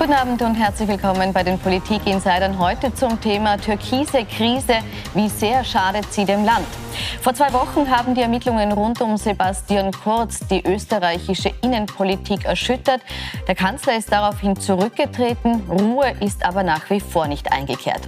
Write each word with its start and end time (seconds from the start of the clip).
Guten 0.00 0.14
Abend 0.14 0.40
und 0.40 0.54
herzlich 0.54 0.88
willkommen 0.88 1.30
bei 1.34 1.42
den 1.42 1.58
Politik-Insidern. 1.58 2.58
Heute 2.58 2.94
zum 2.94 3.20
Thema 3.20 3.58
türkise 3.58 4.24
Krise. 4.24 4.78
Wie 5.12 5.28
sehr 5.28 5.62
schadet 5.62 6.10
sie 6.10 6.24
dem 6.24 6.42
Land? 6.42 6.66
Vor 7.20 7.34
zwei 7.34 7.52
Wochen 7.52 7.90
haben 7.90 8.14
die 8.14 8.22
Ermittlungen 8.22 8.72
rund 8.72 9.00
um 9.00 9.16
Sebastian 9.16 9.92
Kurz 9.92 10.40
die 10.48 10.64
österreichische 10.66 11.52
Innenpolitik 11.62 12.44
erschüttert. 12.44 13.00
Der 13.46 13.54
Kanzler 13.54 13.96
ist 13.96 14.12
daraufhin 14.12 14.56
zurückgetreten. 14.56 15.62
Ruhe 15.68 16.12
ist 16.20 16.44
aber 16.44 16.62
nach 16.62 16.88
wie 16.90 17.00
vor 17.00 17.26
nicht 17.26 17.52
eingekehrt. 17.52 18.00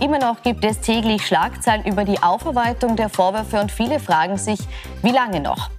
Immer 0.00 0.18
noch 0.18 0.42
gibt 0.42 0.64
es 0.64 0.80
täglich 0.80 1.26
Schlagzeilen 1.26 1.84
über 1.84 2.04
die 2.04 2.22
Aufarbeitung 2.22 2.96
der 2.96 3.08
Vorwürfe 3.08 3.60
und 3.60 3.72
viele 3.72 3.98
fragen 3.98 4.36
sich, 4.36 4.60
wie 5.02 5.12
lange 5.12 5.40
noch? 5.40 5.70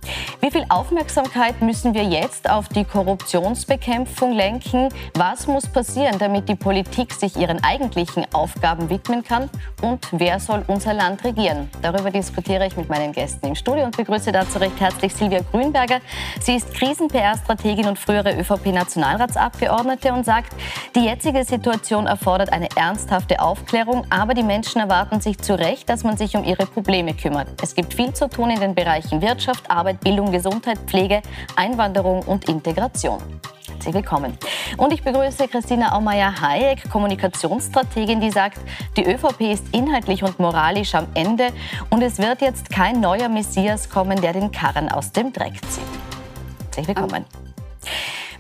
Wie 0.42 0.50
viel 0.50 0.66
Aufmerksamkeit 0.70 1.62
müssen 1.62 1.94
wir 1.94 2.04
jetzt 2.04 2.50
auf 2.50 2.68
die 2.68 2.84
Korruptionsbekämpfung 2.84 4.34
lenken? 4.34 4.90
Was 5.14 5.46
muss 5.46 5.68
passieren, 5.68 6.18
damit 6.18 6.50
die 6.50 6.56
Politik 6.56 7.14
sich 7.14 7.38
ihren 7.38 7.64
eigentlichen 7.64 8.26
Aufgaben 8.34 8.90
widmen 8.90 9.24
kann? 9.24 9.50
Und 9.84 10.08
wer 10.12 10.40
soll 10.40 10.64
unser 10.66 10.96
Land 10.96 11.24
regieren? 11.24 11.70
Darüber 11.84 12.10
diskutiere 12.62 12.68
ich 12.68 12.78
mit 12.78 12.90
meinen 12.90 13.12
Gästen 13.12 13.48
im 13.48 13.56
Studio 13.56 13.86
und 13.86 13.98
begrüße 13.98 14.32
dazu 14.32 14.60
recht 14.60 14.80
herzlich 14.80 15.14
Silvia 15.14 15.42
Grünberger. 15.52 16.00
Sie 16.40 16.56
ist 16.56 16.74
Krisen-PR-Strategin 16.74 17.88
und 17.88 17.98
frühere 17.98 18.38
ÖVP-Nationalratsabgeordnete 18.40 20.14
und 20.14 20.26
sagt, 20.26 20.54
die 20.96 21.06
jetzige 21.06 21.44
Situation 21.44 22.08
erfordert 22.08 22.54
eine 22.54 22.68
ernsthafte 22.76 23.40
Aufklärung, 23.40 24.06
aber 24.10 24.34
die 24.34 24.44
Menschen 24.44 24.82
erwarten 24.82 25.22
sich 25.22 25.40
zu 25.40 25.58
Recht, 25.58 25.90
dass 25.90 26.04
man 26.04 26.18
sich 26.18 26.36
um 26.36 26.44
ihre 26.44 26.66
Probleme 26.66 27.14
kümmert. 27.14 27.48
Es 27.62 27.76
gibt 27.76 27.94
viel 27.94 28.14
zu 28.14 28.30
tun 28.30 28.52
in 28.52 28.60
den 28.60 28.76
Bereichen 28.76 29.22
Wirtschaft, 29.22 29.70
Arbeit, 29.70 30.00
Bildung, 30.02 30.32
Gesundheit, 30.32 30.78
Pflege, 30.88 31.22
Einwanderung 31.56 32.22
und 32.24 32.48
Integration. 32.48 33.20
Herzlich 33.82 33.96
willkommen. 33.96 34.38
Und 34.78 34.94
ich 34.94 35.02
begrüße 35.02 35.48
Christina 35.48 35.94
Aumeier-Hayek, 35.94 36.88
Kommunikationsstrategin, 36.92 38.22
die 38.22 38.30
sagt, 38.30 38.60
die 38.96 39.04
ÖVP 39.04 39.42
ist 39.52 39.74
inhaltlich 39.74 40.22
und 40.22 40.38
moralisch 40.38 40.94
am 40.94 41.08
Ende 41.16 41.48
und 41.90 42.04
es 42.04 42.20
wird 42.20 42.42
jetzt 42.42 42.70
kein 42.70 43.00
neuer 43.00 43.28
Messias 43.28 43.90
kommen, 43.90 44.22
der 44.22 44.34
den 44.34 44.52
Karren 44.52 44.88
aus 44.90 45.12
dem 45.12 45.34
Dreck 45.34 45.54
zieht. 45.68 45.84
Herzlich 46.66 46.90
willkommen. 46.90 47.26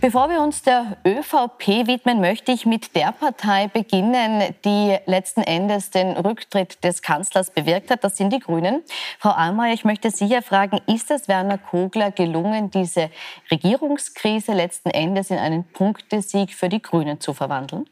Bevor 0.02 0.32
wir 0.32 0.42
uns 0.42 0.64
der 0.64 0.98
ÖVP 1.06 1.86
widmen, 1.86 2.22
möchte 2.22 2.52
ich 2.52 2.66
mit 2.66 2.96
der 2.96 3.12
Partei 3.12 3.68
beginnen, 3.68 4.56
die 4.66 4.98
letzten 5.06 5.42
Endes 5.42 5.92
den 5.92 6.18
Rücktritt 6.18 6.84
des 6.84 7.04
Kanzlers 7.04 7.52
bewirkt 7.52 7.92
hat. 7.92 8.04
Das 8.04 8.18
sind 8.18 8.34
die 8.34 8.40
Grünen. 8.40 8.82
Frau 9.20 9.30
Almayer, 9.30 9.76
ich 9.76 9.86
möchte 9.86 10.10
Sie 10.10 10.26
ja 10.26 10.42
fragen, 10.42 10.80
ist 10.88 11.12
es 11.12 11.28
Werner 11.28 11.60
Kogler 11.60 12.10
gelungen, 12.10 12.72
diese 12.72 13.12
Regierungskrise 13.52 14.54
letzten 14.54 14.90
Endes 14.90 15.30
in 15.30 15.38
einen 15.38 15.66
Punktesieg 15.66 16.56
für 16.56 16.68
die 16.68 16.82
Grünen 16.82 17.20
zu 17.20 17.36
verwandeln? 17.36 17.88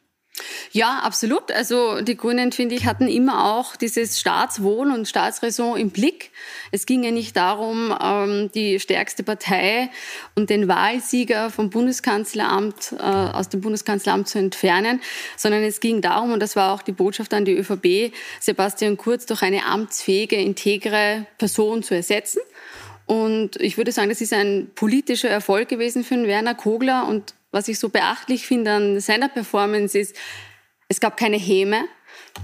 Ja, 0.72 1.00
absolut. 1.00 1.52
Also 1.52 2.02
die 2.02 2.16
Grünen, 2.16 2.52
finde 2.52 2.76
ich, 2.76 2.86
hatten 2.86 3.08
immer 3.08 3.54
auch 3.54 3.76
dieses 3.76 4.20
Staatswohl 4.20 4.92
und 4.92 5.08
Staatsräson 5.08 5.78
im 5.78 5.90
Blick. 5.90 6.32
Es 6.72 6.86
ging 6.86 7.04
ja 7.04 7.12
nicht 7.12 7.36
darum, 7.36 7.96
ähm, 8.02 8.52
die 8.54 8.80
stärkste 8.80 9.24
Partei 9.24 9.90
und 10.36 10.50
den 10.50 10.68
Wahlsieger 10.68 11.50
vom 11.50 11.70
Bundeskanzleramt 11.70 12.94
äh, 12.98 13.04
aus 13.04 13.50
dem 13.50 13.62
Bundeskanzleramt 13.62 14.28
zu 14.28 14.40
entfernen, 14.40 15.02
sondern 15.38 15.64
es 15.64 15.80
ging 15.80 16.02
darum, 16.02 16.32
und 16.32 16.40
das 16.40 16.56
war 16.56 16.74
auch 16.74 16.82
die 16.82 16.92
Botschaft 16.92 17.34
an 17.34 17.46
die 17.46 17.54
ÖVP, 17.54 18.14
Sebastian 18.40 18.98
Kurz 18.98 19.26
durch 19.26 19.42
eine 19.42 19.66
amtsfähige, 19.66 20.36
integre 20.36 21.26
Person 21.38 21.84
zu 21.84 21.96
ersetzen. 21.96 22.42
Und 23.06 23.56
ich 23.56 23.78
würde 23.78 23.92
sagen, 23.92 24.10
das 24.10 24.22
ist 24.22 24.34
ein 24.34 24.70
politischer 24.76 25.30
Erfolg 25.30 25.68
gewesen 25.68 26.04
für 26.04 26.22
Werner 26.28 26.54
Kogler 26.54 27.08
und 27.08 27.34
was 27.52 27.68
ich 27.68 27.80
so 27.80 27.90
beachtlich 27.90 28.46
finde 28.46 28.72
an 28.72 29.00
seiner 29.00 29.30
Performance 29.30 29.98
ist, 29.98 30.16
es 30.88 31.00
gab 31.00 31.18
keine 31.18 31.38
Häme, 31.38 31.86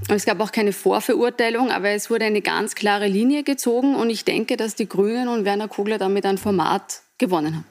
es 0.10 0.26
gab 0.26 0.40
auch 0.40 0.52
keine 0.52 0.74
Vorverurteilung, 0.74 1.72
aber 1.72 1.90
es 1.90 2.10
wurde 2.10 2.26
eine 2.26 2.42
ganz 2.42 2.76
klare 2.76 3.08
Linie 3.08 3.44
gezogen 3.44 3.96
und 3.96 4.10
ich 4.10 4.26
denke, 4.26 4.58
dass 4.58 4.76
die 4.76 4.88
Grünen 4.88 5.28
und 5.28 5.46
Werner 5.46 5.68
Kugler 5.68 5.98
damit 5.98 6.26
ein 6.26 6.38
Format 6.38 7.02
gewonnen 7.18 7.56
haben. 7.56 7.66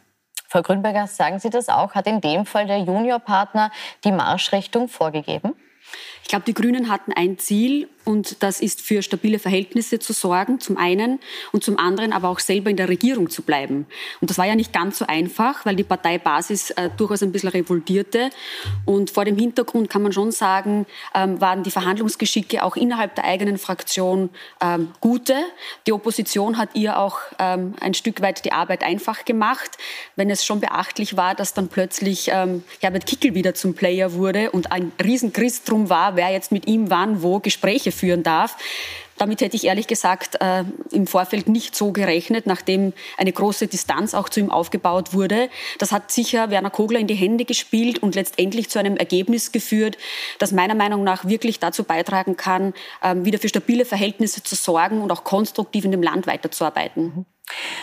Frau 0.49 0.62
Grünberger, 0.62 1.06
sagen 1.06 1.41
Sie 1.41 1.50
das 1.50 1.69
auch? 1.69 1.94
Hat 1.94 2.06
in 2.06 2.21
dem 2.21 2.47
Fall 2.47 2.67
der 2.67 2.78
Juniorpartner 2.78 3.73
die 4.05 4.12
Marschrichtung 4.12 4.89
vorgegeben? 4.89 5.55
Ich 6.25 6.29
glaube, 6.29 6.47
die 6.47 6.55
Grünen 6.55 6.89
hatten 6.89 7.12
ein 7.12 7.39
Ziel 7.39 7.87
und 8.05 8.43
das 8.43 8.61
ist 8.61 8.81
für 8.81 9.03
stabile 9.03 9.39
Verhältnisse 9.39 9.99
zu 9.99 10.12
sorgen, 10.12 10.61
zum 10.61 10.77
einen 10.77 11.21
und 11.53 11.65
zum 11.65 11.79
anderen 11.79 12.12
aber 12.12 12.29
auch 12.29 12.39
selber 12.39 12.71
in 12.71 12.77
der 12.77 12.89
Regierung 12.89 13.31
zu 13.31 13.43
bleiben. 13.43 13.87
Und 14.21 14.31
das 14.31 14.39
war 14.39 14.47
ja 14.47 14.55
nicht 14.55 14.73
ganz 14.73 14.99
so 14.99 15.07
einfach, 15.07 15.65
weil 15.65 15.77
die 15.77 15.85
Parteibasis 15.85 16.71
äh, 16.73 16.91
durchaus 16.97 17.23
ein 17.23 17.33
bisschen 17.33 17.51
revoltierte. 17.51 18.31
Und 18.85 19.11
vor 19.11 19.25
dem 19.25 19.37
Hintergrund 19.39 19.89
kann 19.89 20.03
man 20.03 20.12
schon 20.12 20.33
sagen, 20.33 20.87
ähm, 21.15 21.41
waren 21.41 21.62
die 21.62 21.71
Verhandlungsgeschicke 21.71 22.62
auch 22.62 22.77
innerhalb 22.77 23.15
der 23.15 23.25
eigenen 23.25 23.59
Fraktion 23.59 24.31
ähm, 24.62 24.93
gute. 25.01 25.37
Die 25.87 25.93
Opposition 25.93 26.59
hat 26.59 26.71
ihr 26.75 26.99
auch 26.99 27.19
ähm, 27.39 27.75
ein 27.81 27.95
Stück 27.95 28.21
weit 28.21 28.45
die 28.45 28.53
Arbeit 28.53 28.83
einfach 28.83 29.25
gemacht, 29.25 29.79
wenn 30.17 30.31
es 30.31 30.45
schon 30.45 30.61
beachtlich 30.61 31.17
war, 31.17 31.35
dass 31.35 31.55
dann 31.55 31.69
plötzlich 31.69 32.29
ähm, 32.31 32.65
Herbert 32.81 33.06
Kickel 33.06 33.35
wieder 33.35 33.55
zum 33.55 33.75
Player 33.75 34.15
wurde 34.15 34.51
und 34.51 34.73
ein 34.73 34.93
Riesenchrist 35.03 35.71
drum 35.71 35.89
war, 35.89 36.14
wer 36.17 36.31
jetzt 36.31 36.53
mit 36.53 36.67
ihm 36.67 36.91
wann 36.91 37.23
wo 37.23 37.41
Gespräche 37.41 37.93
führen 37.93 38.23
darf. 38.23 38.57
Damit 39.17 39.41
hätte 39.41 39.57
ich 39.57 39.65
ehrlich 39.65 39.87
gesagt 39.87 40.41
äh, 40.41 40.65
im 40.91 41.07
Vorfeld 41.07 41.49
nicht 41.49 41.77
so 41.77 41.93
gerechnet, 41.93 42.47
nachdem 42.47 42.93
eine 43.17 43.33
große 43.33 43.69
Distanz 43.69 44.13
auch 44.13 44.29
zu 44.29 44.41
ihm 44.41 44.51
aufgebaut 44.51 45.13
wurde. 45.15 45.49
Das 45.79 45.93
hat 45.93 46.11
sicher 46.11 46.51
Werner 46.51 46.71
Kogler 46.71 46.99
in 46.99 47.07
die 47.07 47.15
Hände 47.15 47.45
gespielt 47.45 48.01
und 48.03 48.17
letztendlich 48.17 48.71
zu 48.71 48.79
einem 48.79 48.97
Ergebnis 48.97 49.53
geführt, 49.53 49.99
das 50.39 50.51
meiner 50.51 50.75
Meinung 50.75 51.05
nach 51.05 51.27
wirklich 51.27 51.61
dazu 51.61 51.85
beitragen 51.85 52.37
kann, 52.37 52.75
äh, 53.03 53.15
wieder 53.19 53.39
für 53.39 53.49
stabile 53.49 53.85
Verhältnisse 53.85 54.43
zu 54.43 54.57
sorgen 54.57 55.01
und 55.01 55.13
auch 55.13 55.23
konstruktiv 55.23 55.85
in 55.85 55.93
dem 55.93 56.03
Land 56.03 56.27
weiterzuarbeiten. 56.27 57.25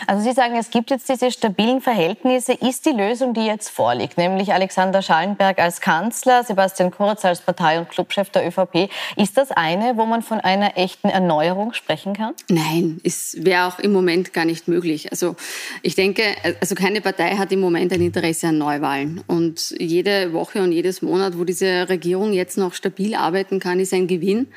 Also 0.06 0.22
Sie 0.22 0.32
sagen, 0.32 0.56
es 0.56 0.70
gibt 0.70 0.90
jetzt 0.90 1.08
diese 1.08 1.30
stabilen 1.30 1.80
Verhältnisse. 1.80 2.52
Ist 2.52 2.86
die 2.86 2.90
Lösung, 2.90 3.34
die 3.34 3.46
jetzt 3.46 3.68
vorliegt, 3.68 4.18
nämlich 4.18 4.52
Alexander 4.52 5.02
Schallenberg 5.02 5.58
als 5.58 5.80
Kanzler, 5.80 6.44
Sebastian 6.44 6.90
Kurz 6.90 7.24
als 7.24 7.40
Partei- 7.40 7.78
und 7.78 7.88
Clubchef 7.88 8.30
der 8.30 8.46
ÖVP, 8.46 8.90
ist 9.16 9.36
das 9.36 9.50
eine, 9.50 9.96
wo 9.96 10.06
man 10.06 10.22
von 10.22 10.40
einer 10.40 10.76
echten 10.76 11.08
Erneuerung 11.08 11.72
sprechen 11.72 12.14
kann? 12.14 12.34
Nein, 12.48 13.00
es 13.04 13.36
wäre 13.38 13.66
auch 13.66 13.78
im 13.78 13.92
Moment 13.92 14.32
gar 14.32 14.44
nicht 14.44 14.68
möglich. 14.68 15.10
Also 15.10 15.36
ich 15.82 15.94
denke, 15.94 16.22
also 16.60 16.74
keine 16.74 17.00
Partei 17.00 17.36
hat 17.36 17.52
im 17.52 17.60
Moment 17.60 17.92
ein 17.92 18.02
Interesse 18.02 18.48
an 18.48 18.58
Neuwahlen. 18.58 19.22
Und 19.26 19.74
jede 19.78 20.32
Woche 20.32 20.62
und 20.62 20.72
jedes 20.72 21.02
Monat, 21.02 21.38
wo 21.38 21.44
diese 21.44 21.88
Regierung 21.88 22.32
jetzt 22.32 22.58
noch 22.58 22.74
stabil 22.74 23.14
arbeiten 23.14 23.60
kann, 23.60 23.78
ist 23.80 23.94
ein 23.94 24.06
Gewinn. 24.06 24.48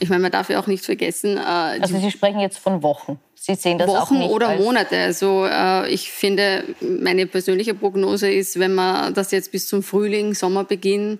Ich 0.00 0.08
meine, 0.08 0.22
man 0.22 0.32
darf 0.32 0.50
ja 0.50 0.60
auch 0.60 0.66
nicht 0.66 0.84
vergessen. 0.84 1.36
Äh, 1.36 1.40
also 1.40 1.98
Sie 1.98 2.10
sprechen 2.10 2.40
jetzt 2.40 2.58
von 2.58 2.82
Wochen. 2.82 3.18
Sie 3.40 3.54
sehen 3.54 3.78
das 3.78 3.88
Wochen 3.88 4.16
auch 4.16 4.18
nicht 4.18 4.30
oder 4.30 4.56
Monate. 4.56 4.98
Also 4.98 5.46
äh, 5.46 5.88
ich 5.88 6.10
finde, 6.10 6.64
meine 6.80 7.26
persönliche 7.26 7.74
Prognose 7.74 8.30
ist, 8.30 8.58
wenn 8.58 8.74
man 8.74 9.14
das 9.14 9.30
jetzt 9.30 9.52
bis 9.52 9.68
zum 9.68 9.82
Frühling, 9.82 10.34
Sommerbeginn 10.34 11.18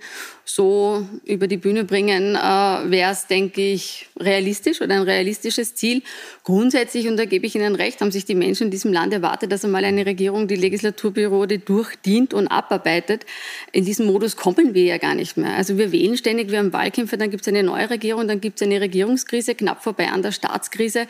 so 0.49 1.07
über 1.25 1.47
die 1.47 1.59
Bühne 1.59 1.85
bringen, 1.85 2.35
äh, 2.35 2.39
wäre 2.39 3.13
es, 3.13 3.27
denke 3.27 3.61
ich, 3.61 4.09
realistisch 4.19 4.81
oder 4.81 4.95
ein 4.95 5.03
realistisches 5.03 5.75
Ziel. 5.75 6.03
Grundsätzlich, 6.43 7.07
und 7.07 7.19
da 7.19 7.27
gebe 7.27 7.47
ich 7.47 7.55
Ihnen 7.55 7.75
recht, 7.75 8.01
haben 8.01 8.11
sich 8.11 8.25
die 8.25 8.35
Menschen 8.35 8.65
in 8.65 8.71
diesem 8.71 8.93
Land 8.93 9.13
erwartet, 9.13 9.53
dass 9.53 9.65
einmal 9.65 9.85
eine 9.85 10.07
Regierung 10.07 10.49
die 10.49 10.57
Legislaturperiode 10.57 11.59
durchdient 11.59 12.33
und 12.33 12.49
abarbeitet. 12.49 13.27
In 13.73 13.85
diesem 13.85 14.07
Modus 14.07 14.37
kommen 14.37 14.73
wir 14.73 14.85
ja 14.85 14.97
gar 14.97 15.15
nicht 15.15 15.37
mehr. 15.37 15.55
Also 15.55 15.77
wir 15.77 15.93
wählen 15.93 16.17
ständig, 16.17 16.51
wir 16.51 16.59
haben 16.59 16.73
Wahlkämpfe, 16.73 17.19
dann 17.19 17.31
gibt 17.31 17.43
es 17.43 17.49
eine 17.49 17.63
neue 17.63 17.91
Regierung, 17.91 18.27
dann 18.27 18.41
gibt 18.41 18.61
es 18.61 18.67
eine 18.67 18.81
Regierungskrise, 18.81 19.55
knapp 19.55 19.83
vorbei 19.83 20.09
an 20.09 20.23
der 20.23 20.33
Staatskrise. 20.33 21.07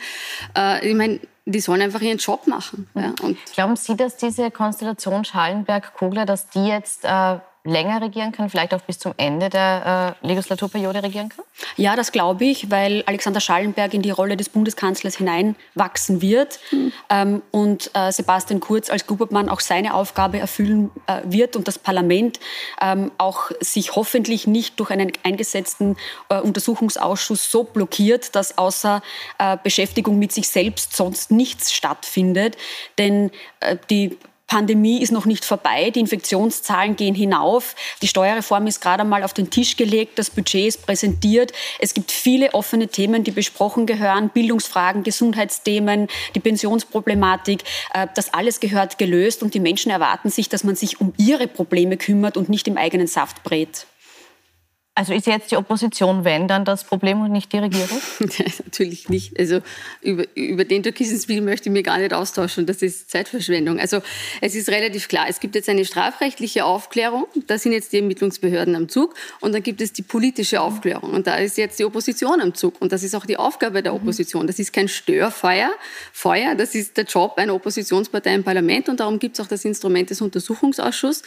Äh, 0.57 0.89
ich 0.89 0.95
meine, 0.95 1.21
die 1.45 1.61
sollen 1.61 1.81
einfach 1.81 2.01
ihren 2.01 2.17
Job 2.17 2.45
machen. 2.45 2.89
Ja. 2.93 3.13
Und 3.21 3.37
Glauben 3.53 3.77
Sie, 3.77 3.95
dass 3.95 4.17
diese 4.17 4.51
Konstellation 4.51 5.23
Schallenberg-Kogler, 5.23 6.25
dass 6.25 6.49
die 6.49 6.67
jetzt 6.67 7.05
äh, 7.05 7.37
länger 7.65 8.01
regieren 8.01 8.31
kann, 8.31 8.49
vielleicht 8.49 8.73
auch 8.73 8.81
bis 8.81 8.99
zum 8.99 9.13
Ende 9.17 9.49
der 9.49 10.15
äh, 10.23 10.27
Legislaturperiode 10.27 11.03
regieren 11.03 11.29
kann? 11.29 11.43
Ja, 11.75 11.95
das 11.95 12.11
glaube 12.11 12.45
ich, 12.45 12.71
weil 12.71 13.03
Alexander 13.05 13.41
Schallenberg 13.41 13.93
in 13.93 14.01
die 14.01 14.11
Rolle 14.11 14.37
des 14.37 14.49
Bundeskanzlers 14.49 15.17
hineinwachsen 15.17 16.21
wird 16.21 16.59
mhm. 16.71 16.93
ähm, 17.09 17.41
und 17.51 17.91
äh, 17.93 18.11
Sebastian 18.11 18.61
Kurz 18.61 18.89
als 18.89 19.05
Gubermann 19.07 19.49
auch 19.49 19.59
seine 19.59 19.93
Aufgabe 19.93 20.39
erfüllen 20.39 20.89
äh, 21.07 21.21
wird 21.25 21.57
und 21.57 21.67
das 21.67 21.77
Parlament 21.77 22.39
ähm, 22.81 23.11
auch 23.17 23.51
sich 23.59 23.95
hoffentlich 23.95 24.47
nicht 24.47 24.79
durch 24.79 24.91
einen 24.91 25.11
eingesetzten 25.23 25.97
äh, 26.29 26.39
Untersuchungsausschuss 26.39 27.51
so 27.51 27.65
blockiert, 27.65 28.35
dass 28.35 28.57
außer 28.57 29.01
äh, 29.37 29.57
Beschäftigung 29.61 30.17
mit 30.17 30.31
sich 30.31 30.47
selbst 30.47 30.95
sonst 30.95 31.29
nichts 31.29 31.73
stattfindet. 31.73 32.57
Denn 32.97 33.31
äh, 33.59 33.75
die 33.89 34.17
Pandemie 34.49 35.01
ist 35.01 35.11
noch 35.11 35.25
nicht 35.25 35.45
vorbei, 35.45 35.91
die 35.91 35.99
Infektionszahlen 35.99 36.95
gehen 36.95 37.13
hinauf, 37.13 37.75
die 38.01 38.07
Steuerreform 38.07 38.65
ist 38.65 38.81
gerade 38.81 39.03
mal 39.03 39.23
auf 39.23 39.33
den 39.33 39.51
Tisch 39.51 39.77
gelegt, 39.77 40.17
das 40.17 40.31
Budget 40.31 40.67
ist 40.67 40.85
präsentiert. 40.85 41.53
Es 41.77 41.93
gibt 41.93 42.11
viele 42.11 42.53
offene 42.55 42.87
Themen, 42.87 43.23
die 43.23 43.31
besprochen 43.31 43.85
gehören, 43.85 44.29
Bildungsfragen, 44.29 45.03
Gesundheitsthemen, 45.03 46.07
die 46.33 46.39
Pensionsproblematik. 46.39 47.63
Äh, 47.93 48.07
das 48.15 48.33
alles 48.33 48.59
gehört 48.59 48.97
gelöst 48.97 49.43
und 49.43 49.53
die 49.53 49.59
Menschen 49.59 49.91
erwarten 49.91 50.29
sich, 50.31 50.49
dass 50.49 50.63
man 50.63 50.75
sich 50.75 50.99
um 50.99 51.13
ihre 51.17 51.47
Probleme 51.47 51.95
kümmert 51.95 52.35
und 52.35 52.49
nicht 52.49 52.67
im 52.67 52.77
eigenen 52.77 53.07
Saft 53.07 53.43
brät. 53.43 53.85
Also 54.99 55.13
ist 55.13 55.27
jetzt 55.27 55.49
die 55.49 55.55
Opposition, 55.55 56.25
wenn 56.25 56.49
dann 56.49 56.65
das 56.65 56.83
Problem 56.83 57.21
und 57.21 57.31
nicht 57.31 57.53
die 57.53 57.59
Regierung? 57.59 58.01
natürlich 58.65 59.07
nicht. 59.07 59.39
Also 59.39 59.61
über, 60.01 60.25
über 60.35 60.65
den 60.65 60.83
Türkisenspiel 60.83 61.39
möchte 61.39 61.69
ich 61.69 61.73
mich 61.73 61.85
gar 61.85 61.99
nicht 61.99 62.13
austauschen. 62.13 62.65
Das 62.65 62.81
ist 62.81 63.09
Zeitverschwendung. 63.09 63.79
Also 63.79 64.01
es 64.41 64.55
ist 64.55 64.67
relativ 64.67 65.07
klar. 65.07 65.27
Es 65.29 65.39
gibt 65.39 65.55
jetzt 65.55 65.69
eine 65.69 65.85
strafrechtliche 65.85 66.65
Aufklärung. 66.65 67.27
Da 67.47 67.57
sind 67.57 67.71
jetzt 67.71 67.93
die 67.93 67.99
Ermittlungsbehörden 67.99 68.75
am 68.75 68.89
Zug. 68.89 69.15
Und 69.39 69.53
dann 69.53 69.63
gibt 69.63 69.79
es 69.79 69.93
die 69.93 70.01
politische 70.01 70.59
Aufklärung. 70.59 71.11
Und 71.11 71.27
da 71.27 71.35
ist 71.35 71.57
jetzt 71.57 71.79
die 71.79 71.85
Opposition 71.85 72.41
am 72.41 72.53
Zug. 72.53 72.81
Und 72.81 72.91
das 72.91 73.01
ist 73.01 73.15
auch 73.15 73.25
die 73.25 73.37
Aufgabe 73.37 73.81
der 73.81 73.93
Opposition. 73.93 74.47
Das 74.47 74.59
ist 74.59 74.73
kein 74.73 74.89
Störfeuer. 74.89 75.71
Feuer, 76.11 76.55
das 76.55 76.75
ist 76.75 76.97
der 76.97 77.05
Job 77.05 77.35
einer 77.37 77.55
Oppositionspartei 77.55 78.33
im 78.33 78.43
Parlament. 78.43 78.89
Und 78.89 78.99
darum 78.99 79.17
gibt 79.17 79.39
es 79.39 79.45
auch 79.45 79.47
das 79.47 79.63
Instrument 79.63 80.09
des 80.09 80.19
Untersuchungsausschusses. 80.19 81.23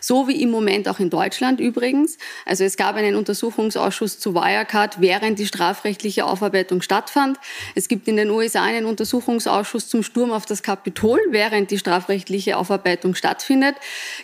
So 0.00 0.26
wie 0.26 0.42
im 0.42 0.50
Moment 0.50 0.88
auch 0.88 0.98
in 0.98 1.08
Deutschland 1.08 1.60
übrigens. 1.60 2.18
Also 2.46 2.64
es 2.64 2.76
gab 2.76 2.96
einen 2.96 3.11
einen 3.12 3.18
Untersuchungsausschuss 3.18 4.18
zu 4.18 4.34
Wirecard, 4.34 5.00
während 5.00 5.38
die 5.38 5.46
strafrechtliche 5.46 6.24
Aufarbeitung 6.24 6.82
stattfand. 6.82 7.38
Es 7.74 7.88
gibt 7.88 8.08
in 8.08 8.16
den 8.16 8.30
USA 8.30 8.62
einen 8.62 8.86
Untersuchungsausschuss 8.86 9.88
zum 9.88 10.02
Sturm 10.02 10.32
auf 10.32 10.46
das 10.46 10.62
Kapitol, 10.62 11.20
während 11.30 11.70
die 11.70 11.78
strafrechtliche 11.78 12.56
Aufarbeitung 12.56 13.14
stattfindet. 13.14 13.76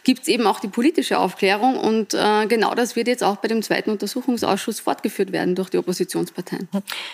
Gibt 0.05 0.23
es 0.23 0.29
eben 0.29 0.47
auch 0.47 0.61
die 0.61 0.69
politische 0.69 1.19
Aufklärung 1.19 1.79
und 1.79 2.15
äh, 2.15 2.47
genau 2.47 2.75
das 2.75 2.97
wird 2.97 3.09
jetzt 3.09 3.23
auch 3.23 3.37
bei 3.37 3.49
dem 3.49 3.63
zweiten 3.63 3.91
Untersuchungsausschuss 3.91 4.81
fortgeführt 4.81 5.33
werden 5.33 5.55
durch 5.55 5.71
die 5.71 5.79
Oppositionsparteien. 5.79 6.69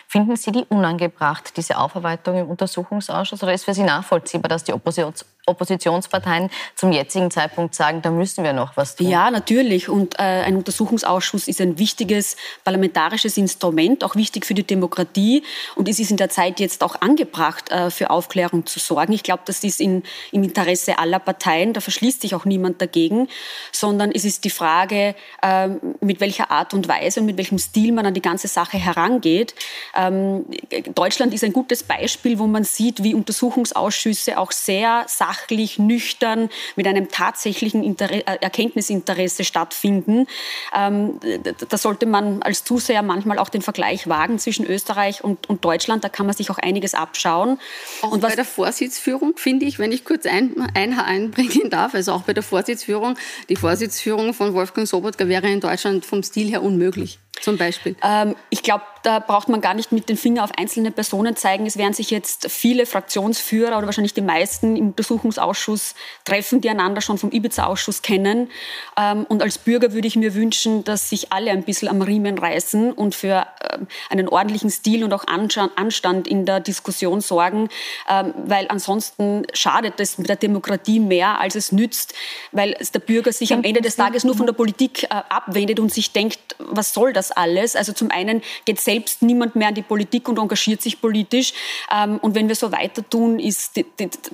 Finden 0.08 0.36
Sie 0.36 0.52
die 0.52 0.64
unangebracht, 0.68 1.56
diese 1.56 1.78
Aufarbeitung 1.78 2.38
im 2.38 2.48
Untersuchungsausschuss, 2.48 3.42
oder 3.42 3.52
ist 3.52 3.64
für 3.64 3.74
Sie 3.74 3.82
nachvollziehbar, 3.82 4.48
dass 4.48 4.64
die 4.64 4.72
Oppositions 4.72 5.24
Oppositionsparteien 5.46 6.50
zum 6.74 6.92
jetzigen 6.92 7.30
Zeitpunkt 7.30 7.74
sagen, 7.74 8.00
da 8.00 8.10
müssen 8.10 8.44
wir 8.44 8.54
noch 8.54 8.76
was 8.78 8.96
tun. 8.96 9.08
Ja, 9.08 9.30
natürlich. 9.30 9.90
Und 9.90 10.18
äh, 10.18 10.22
ein 10.22 10.56
Untersuchungsausschuss 10.56 11.48
ist 11.48 11.60
ein 11.60 11.78
wichtiges 11.78 12.36
parlamentarisches 12.64 13.36
Instrument, 13.36 14.04
auch 14.04 14.16
wichtig 14.16 14.46
für 14.46 14.54
die 14.54 14.62
Demokratie. 14.62 15.42
Und 15.74 15.86
es 15.88 15.98
ist 15.98 16.10
in 16.10 16.16
der 16.16 16.30
Zeit 16.30 16.60
jetzt 16.60 16.82
auch 16.82 17.00
angebracht, 17.02 17.70
äh, 17.70 17.90
für 17.90 18.08
Aufklärung 18.08 18.64
zu 18.64 18.78
sorgen. 18.78 19.12
Ich 19.12 19.22
glaube, 19.22 19.42
das 19.44 19.62
ist 19.64 19.82
in, 19.82 20.02
im 20.32 20.44
Interesse 20.44 20.98
aller 20.98 21.18
Parteien. 21.18 21.74
Da 21.74 21.82
verschließt 21.82 22.22
sich 22.22 22.34
auch 22.34 22.46
niemand 22.46 22.80
dagegen, 22.80 23.28
sondern 23.70 24.12
es 24.12 24.24
ist 24.24 24.44
die 24.44 24.50
Frage, 24.50 25.14
äh, 25.42 25.68
mit 26.00 26.20
welcher 26.20 26.50
Art 26.50 26.72
und 26.72 26.88
Weise 26.88 27.20
und 27.20 27.26
mit 27.26 27.36
welchem 27.36 27.58
Stil 27.58 27.92
man 27.92 28.06
an 28.06 28.14
die 28.14 28.22
ganze 28.22 28.48
Sache 28.48 28.78
herangeht. 28.78 29.54
Ähm, 29.94 30.46
Deutschland 30.94 31.34
ist 31.34 31.44
ein 31.44 31.52
gutes 31.52 31.82
Beispiel, 31.82 32.38
wo 32.38 32.46
man 32.46 32.64
sieht, 32.64 33.02
wie 33.02 33.14
Untersuchungsausschüsse 33.14 34.38
auch 34.38 34.50
sehr 34.50 35.04
sachlich 35.06 35.33
sachlich, 35.34 35.78
nüchtern, 35.78 36.48
mit 36.76 36.86
einem 36.86 37.08
tatsächlichen 37.08 37.82
Inter 37.82 38.10
äh, 38.10 38.22
Erkenntnisinteresse 38.40 39.44
stattfinden. 39.44 40.26
Ähm, 40.74 41.20
da 41.68 41.76
sollte 41.76 42.06
man 42.06 42.42
als 42.42 42.64
Zuseher 42.64 43.02
manchmal 43.02 43.38
auch 43.38 43.48
den 43.48 43.62
Vergleich 43.62 44.08
wagen 44.08 44.38
zwischen 44.38 44.66
Österreich 44.66 45.24
und, 45.24 45.48
und 45.48 45.64
Deutschland. 45.64 46.04
Da 46.04 46.08
kann 46.08 46.26
man 46.26 46.34
sich 46.34 46.50
auch 46.50 46.58
einiges 46.58 46.94
abschauen. 46.94 47.58
Auch 48.02 48.12
und 48.12 48.20
bei 48.20 48.34
der 48.34 48.44
Vorsitzführung 48.44 49.36
finde 49.36 49.66
ich, 49.66 49.78
wenn 49.78 49.92
ich 49.92 50.04
kurz 50.04 50.26
ein, 50.26 50.54
ein 50.74 50.98
einbringen 50.98 51.70
darf, 51.70 51.94
also 51.94 52.12
auch 52.12 52.22
bei 52.22 52.32
der 52.32 52.42
Vorsitzführung, 52.42 53.16
die 53.48 53.56
Vorsitzführung 53.56 54.34
von 54.34 54.54
Wolfgang 54.54 54.86
Sobotka 54.86 55.28
wäre 55.28 55.48
in 55.48 55.60
Deutschland 55.60 56.06
vom 56.06 56.22
Stil 56.22 56.48
her 56.48 56.62
unmöglich. 56.62 57.18
Zum 57.40 57.58
Beispiel? 57.58 57.96
Ähm, 58.02 58.36
ich 58.50 58.62
glaube, 58.62 58.84
da 59.04 59.18
braucht 59.18 59.50
man 59.50 59.60
gar 59.60 59.74
nicht 59.74 59.92
mit 59.92 60.08
dem 60.08 60.16
Finger 60.16 60.44
auf 60.44 60.52
einzelne 60.56 60.90
Personen 60.90 61.36
zeigen. 61.36 61.66
Es 61.66 61.76
werden 61.76 61.92
sich 61.92 62.10
jetzt 62.10 62.50
viele 62.50 62.86
Fraktionsführer 62.86 63.76
oder 63.76 63.86
wahrscheinlich 63.86 64.14
die 64.14 64.22
meisten 64.22 64.76
im 64.76 64.88
Untersuchungsausschuss 64.88 65.94
treffen, 66.24 66.62
die 66.62 66.70
einander 66.70 67.02
schon 67.02 67.18
vom 67.18 67.30
Ibiza-Ausschuss 67.30 68.00
kennen. 68.00 68.50
Ähm, 68.98 69.26
und 69.28 69.42
als 69.42 69.58
Bürger 69.58 69.92
würde 69.92 70.08
ich 70.08 70.16
mir 70.16 70.34
wünschen, 70.34 70.84
dass 70.84 71.10
sich 71.10 71.32
alle 71.32 71.50
ein 71.50 71.64
bisschen 71.64 71.88
am 71.88 72.00
Riemen 72.00 72.38
reißen 72.38 72.92
und 72.92 73.14
für 73.14 73.46
ähm, 73.72 73.88
einen 74.08 74.28
ordentlichen 74.28 74.70
Stil 74.70 75.04
und 75.04 75.12
auch 75.12 75.26
Anstand 75.26 76.26
in 76.26 76.46
der 76.46 76.60
Diskussion 76.60 77.20
sorgen, 77.20 77.68
ähm, 78.08 78.32
weil 78.46 78.66
ansonsten 78.70 79.46
schadet 79.52 80.00
es 80.00 80.16
der 80.16 80.36
Demokratie 80.36 80.98
mehr, 81.00 81.40
als 81.40 81.56
es 81.56 81.72
nützt, 81.72 82.14
weil 82.52 82.74
der 82.94 83.00
Bürger 83.00 83.32
sich 83.32 83.52
am 83.52 83.64
Ende 83.64 83.82
des 83.82 83.96
Tages 83.96 84.24
nur 84.24 84.34
von 84.34 84.46
der 84.46 84.54
Politik 84.54 85.02
äh, 85.04 85.08
abwendet 85.10 85.78
und 85.78 85.92
sich 85.92 86.12
denkt, 86.12 86.38
was 86.58 86.94
soll 86.94 87.12
das 87.12 87.23
alles? 87.30 87.76
Also 87.76 87.92
zum 87.92 88.10
einen 88.10 88.42
geht 88.64 88.80
selbst 88.80 89.22
niemand 89.22 89.56
mehr 89.56 89.68
an 89.68 89.74
die 89.74 89.82
Politik 89.82 90.28
und 90.28 90.38
engagiert 90.38 90.82
sich 90.82 91.00
politisch. 91.00 91.52
Ähm, 91.92 92.18
und 92.18 92.34
wenn 92.34 92.48
wir 92.48 92.54
so 92.54 92.72
weiter 92.72 93.08
tun, 93.08 93.38
ist 93.38 93.80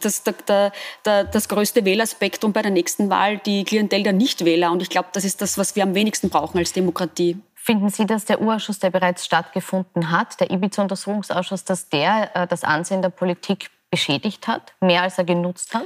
das, 0.01 0.23
der, 0.25 0.73
der, 1.05 1.25
das 1.25 1.49
größte 1.49 1.85
Wählerspektrum 1.85 2.53
bei 2.53 2.63
der 2.63 2.71
nächsten 2.71 3.11
Wahl 3.11 3.39
die 3.39 3.65
Klientel 3.65 4.03
der 4.03 4.13
Nichtwähler. 4.13 4.73
Und 4.73 4.83
ich 4.83 4.91
glaube, 4.91 5.09
das 5.13 5.25
ist 5.25 5.41
das, 5.43 5.59
was 5.59 5.77
wir 5.77 5.83
am 5.83 5.95
wenigsten 5.95 6.31
brauchen 6.31 6.59
als 6.59 6.73
Demokratie. 6.73 7.37
Finden 7.55 7.91
Sie, 7.91 8.07
dass 8.07 8.25
der 8.25 8.41
Urausschuss, 8.41 8.79
der 8.79 8.91
bereits 8.91 9.27
stattgefunden 9.27 10.11
hat, 10.11 10.41
der 10.41 10.51
Ibiza-Untersuchungsausschuss, 10.51 11.65
dass 11.65 11.89
der 11.91 12.31
äh, 12.35 12.47
das 12.47 12.65
Ansehen 12.65 13.03
der 13.03 13.11
Politik 13.11 13.71
beschädigt 13.91 14.49
hat, 14.49 14.73
mehr 14.81 15.03
als 15.03 15.19
er 15.19 15.25
genutzt 15.25 15.75
hat? 15.75 15.85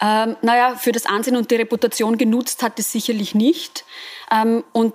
Ähm, 0.00 0.36
naja, 0.42 0.76
für 0.76 0.92
das 0.92 1.06
Ansehen 1.06 1.36
und 1.36 1.50
die 1.50 1.56
Reputation 1.56 2.18
genutzt 2.18 2.62
hat 2.62 2.78
es 2.78 2.92
sicherlich 2.92 3.34
nicht. 3.34 3.84
Ähm, 4.30 4.64
und 4.72 4.92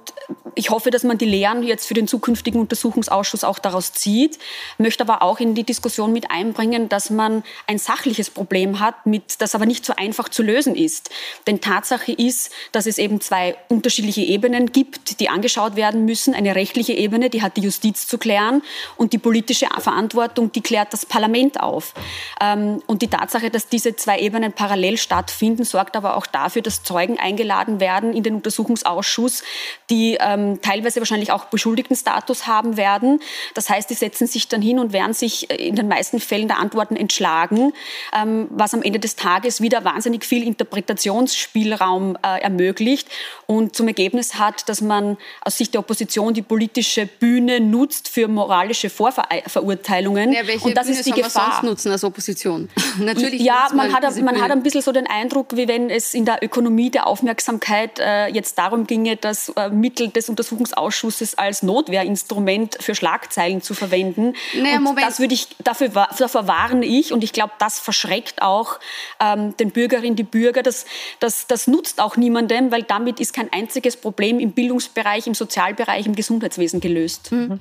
ich 0.55 0.69
hoffe, 0.69 0.91
dass 0.91 1.03
man 1.03 1.17
die 1.17 1.25
Lehren 1.25 1.63
jetzt 1.63 1.87
für 1.87 1.93
den 1.93 2.07
zukünftigen 2.07 2.59
Untersuchungsausschuss 2.59 3.43
auch 3.43 3.59
daraus 3.59 3.93
zieht, 3.93 4.37
möchte 4.77 5.03
aber 5.03 5.21
auch 5.21 5.39
in 5.39 5.55
die 5.55 5.63
Diskussion 5.63 6.11
mit 6.11 6.29
einbringen, 6.29 6.89
dass 6.89 7.09
man 7.09 7.43
ein 7.67 7.77
sachliches 7.77 8.29
Problem 8.29 8.79
hat, 8.79 9.05
mit, 9.05 9.41
das 9.41 9.55
aber 9.55 9.65
nicht 9.65 9.85
so 9.85 9.93
einfach 9.95 10.29
zu 10.29 10.43
lösen 10.43 10.75
ist. 10.75 11.09
Denn 11.47 11.61
Tatsache 11.61 12.11
ist, 12.11 12.51
dass 12.71 12.85
es 12.85 12.97
eben 12.97 13.21
zwei 13.21 13.55
unterschiedliche 13.69 14.21
Ebenen 14.21 14.71
gibt, 14.71 15.19
die 15.19 15.29
angeschaut 15.29 15.75
werden 15.75 16.05
müssen. 16.05 16.33
Eine 16.33 16.55
rechtliche 16.55 16.93
Ebene, 16.93 17.29
die 17.29 17.41
hat 17.41 17.57
die 17.57 17.61
Justiz 17.61 18.07
zu 18.07 18.17
klären 18.17 18.61
und 18.97 19.13
die 19.13 19.17
politische 19.17 19.67
Verantwortung, 19.79 20.51
die 20.51 20.61
klärt 20.61 20.91
das 20.91 21.05
Parlament 21.05 21.59
auf. 21.59 21.93
Ähm, 22.41 22.83
und 22.87 23.01
die 23.01 23.07
Tatsache, 23.07 23.49
dass 23.49 23.69
diese 23.69 23.95
zwei 23.95 24.19
Ebenen 24.19 24.51
parallel 24.51 24.90
stattfinden, 24.97 25.63
sorgt 25.63 25.95
aber 25.95 26.17
auch 26.17 26.25
dafür, 26.25 26.61
dass 26.61 26.83
Zeugen 26.83 27.19
eingeladen 27.19 27.79
werden 27.79 28.13
in 28.13 28.23
den 28.23 28.35
Untersuchungsausschuss 28.35 29.21
Ausschuss, 29.21 29.43
die 29.89 30.17
ähm, 30.19 30.61
teilweise 30.61 30.99
wahrscheinlich 30.99 31.31
auch 31.31 31.45
Beschuldigtenstatus 31.45 32.47
haben 32.47 32.77
werden. 32.77 33.19
Das 33.53 33.69
heißt, 33.69 33.89
die 33.89 33.93
setzen 33.93 34.27
sich 34.27 34.47
dann 34.47 34.61
hin 34.61 34.79
und 34.79 34.93
werden 34.93 35.13
sich 35.13 35.49
äh, 35.49 35.55
in 35.55 35.75
den 35.75 35.87
meisten 35.87 36.19
Fällen 36.19 36.47
der 36.47 36.59
Antworten 36.59 36.95
entschlagen, 36.95 37.73
ähm, 38.15 38.47
was 38.51 38.73
am 38.73 38.81
Ende 38.81 38.99
des 38.99 39.15
Tages 39.15 39.61
wieder 39.61 39.83
wahnsinnig 39.83 40.23
viel 40.25 40.45
Interpretationsspielraum 40.45 42.17
äh, 42.23 42.41
ermöglicht 42.41 43.07
und 43.47 43.75
zum 43.75 43.87
Ergebnis 43.87 44.35
hat, 44.35 44.69
dass 44.69 44.81
man 44.81 45.17
aus 45.41 45.57
Sicht 45.57 45.73
der 45.73 45.79
Opposition 45.79 46.33
die 46.33 46.41
politische 46.41 47.05
Bühne 47.05 47.59
nutzt 47.59 48.07
für 48.07 48.27
moralische 48.27 48.89
Vorverurteilungen. 48.89 50.31
Ja, 50.31 50.41
und 50.61 50.77
das 50.77 50.87
Bühne 50.87 50.99
ist 50.99 51.05
die 51.05 51.11
Gefahr. 51.11 51.57
Man 51.61 51.71
nutzen 51.71 51.91
als 51.91 52.03
Opposition? 52.03 52.69
Natürlich. 52.99 53.41
Ja, 53.41 53.67
man 53.73 53.93
hat, 53.93 54.21
man 54.21 54.41
hat 54.41 54.51
ein 54.51 54.63
bisschen 54.63 54.80
so 54.81 54.91
den 54.91 55.07
Eindruck, 55.07 55.55
wie 55.55 55.67
wenn 55.67 55.89
es 55.89 56.13
in 56.13 56.25
der 56.25 56.43
Ökonomie 56.43 56.89
der 56.89 57.07
Aufmerksamkeit 57.07 57.99
äh, 57.99 58.27
jetzt 58.27 58.57
darum 58.57 58.87
ginge, 58.87 59.15
das 59.15 59.49
äh, 59.49 59.69
Mittel 59.69 60.09
des 60.09 60.29
Untersuchungsausschusses 60.29 61.37
als 61.37 61.63
Notwehrinstrument 61.63 62.77
für 62.79 62.95
Schlagzeilen 62.95 63.61
zu 63.61 63.73
verwenden. 63.73 64.33
Naja, 64.53 64.79
Moment. 64.79 65.05
Das 65.05 65.19
würde 65.19 65.33
ich, 65.33 65.47
dafür, 65.63 65.89
davor 65.89 66.47
warne 66.47 66.85
ich 66.85 67.13
und 67.13 67.23
ich 67.23 67.33
glaube, 67.33 67.53
das 67.59 67.79
verschreckt 67.79 68.41
auch 68.41 68.79
ähm, 69.19 69.55
den 69.57 69.71
Bürgerinnen, 69.71 70.15
die 70.15 70.23
Bürger. 70.23 70.63
Das, 70.63 70.85
das, 71.19 71.47
das 71.47 71.67
nutzt 71.67 72.01
auch 72.01 72.17
niemandem, 72.17 72.71
weil 72.71 72.83
damit 72.83 73.19
ist 73.19 73.33
kein 73.33 73.51
einziges 73.51 73.97
Problem 73.97 74.39
im 74.39 74.51
Bildungsbereich, 74.51 75.27
im 75.27 75.33
Sozialbereich, 75.33 76.05
im 76.05 76.15
Gesundheitswesen 76.15 76.79
gelöst. 76.79 77.31
Mhm. 77.31 77.59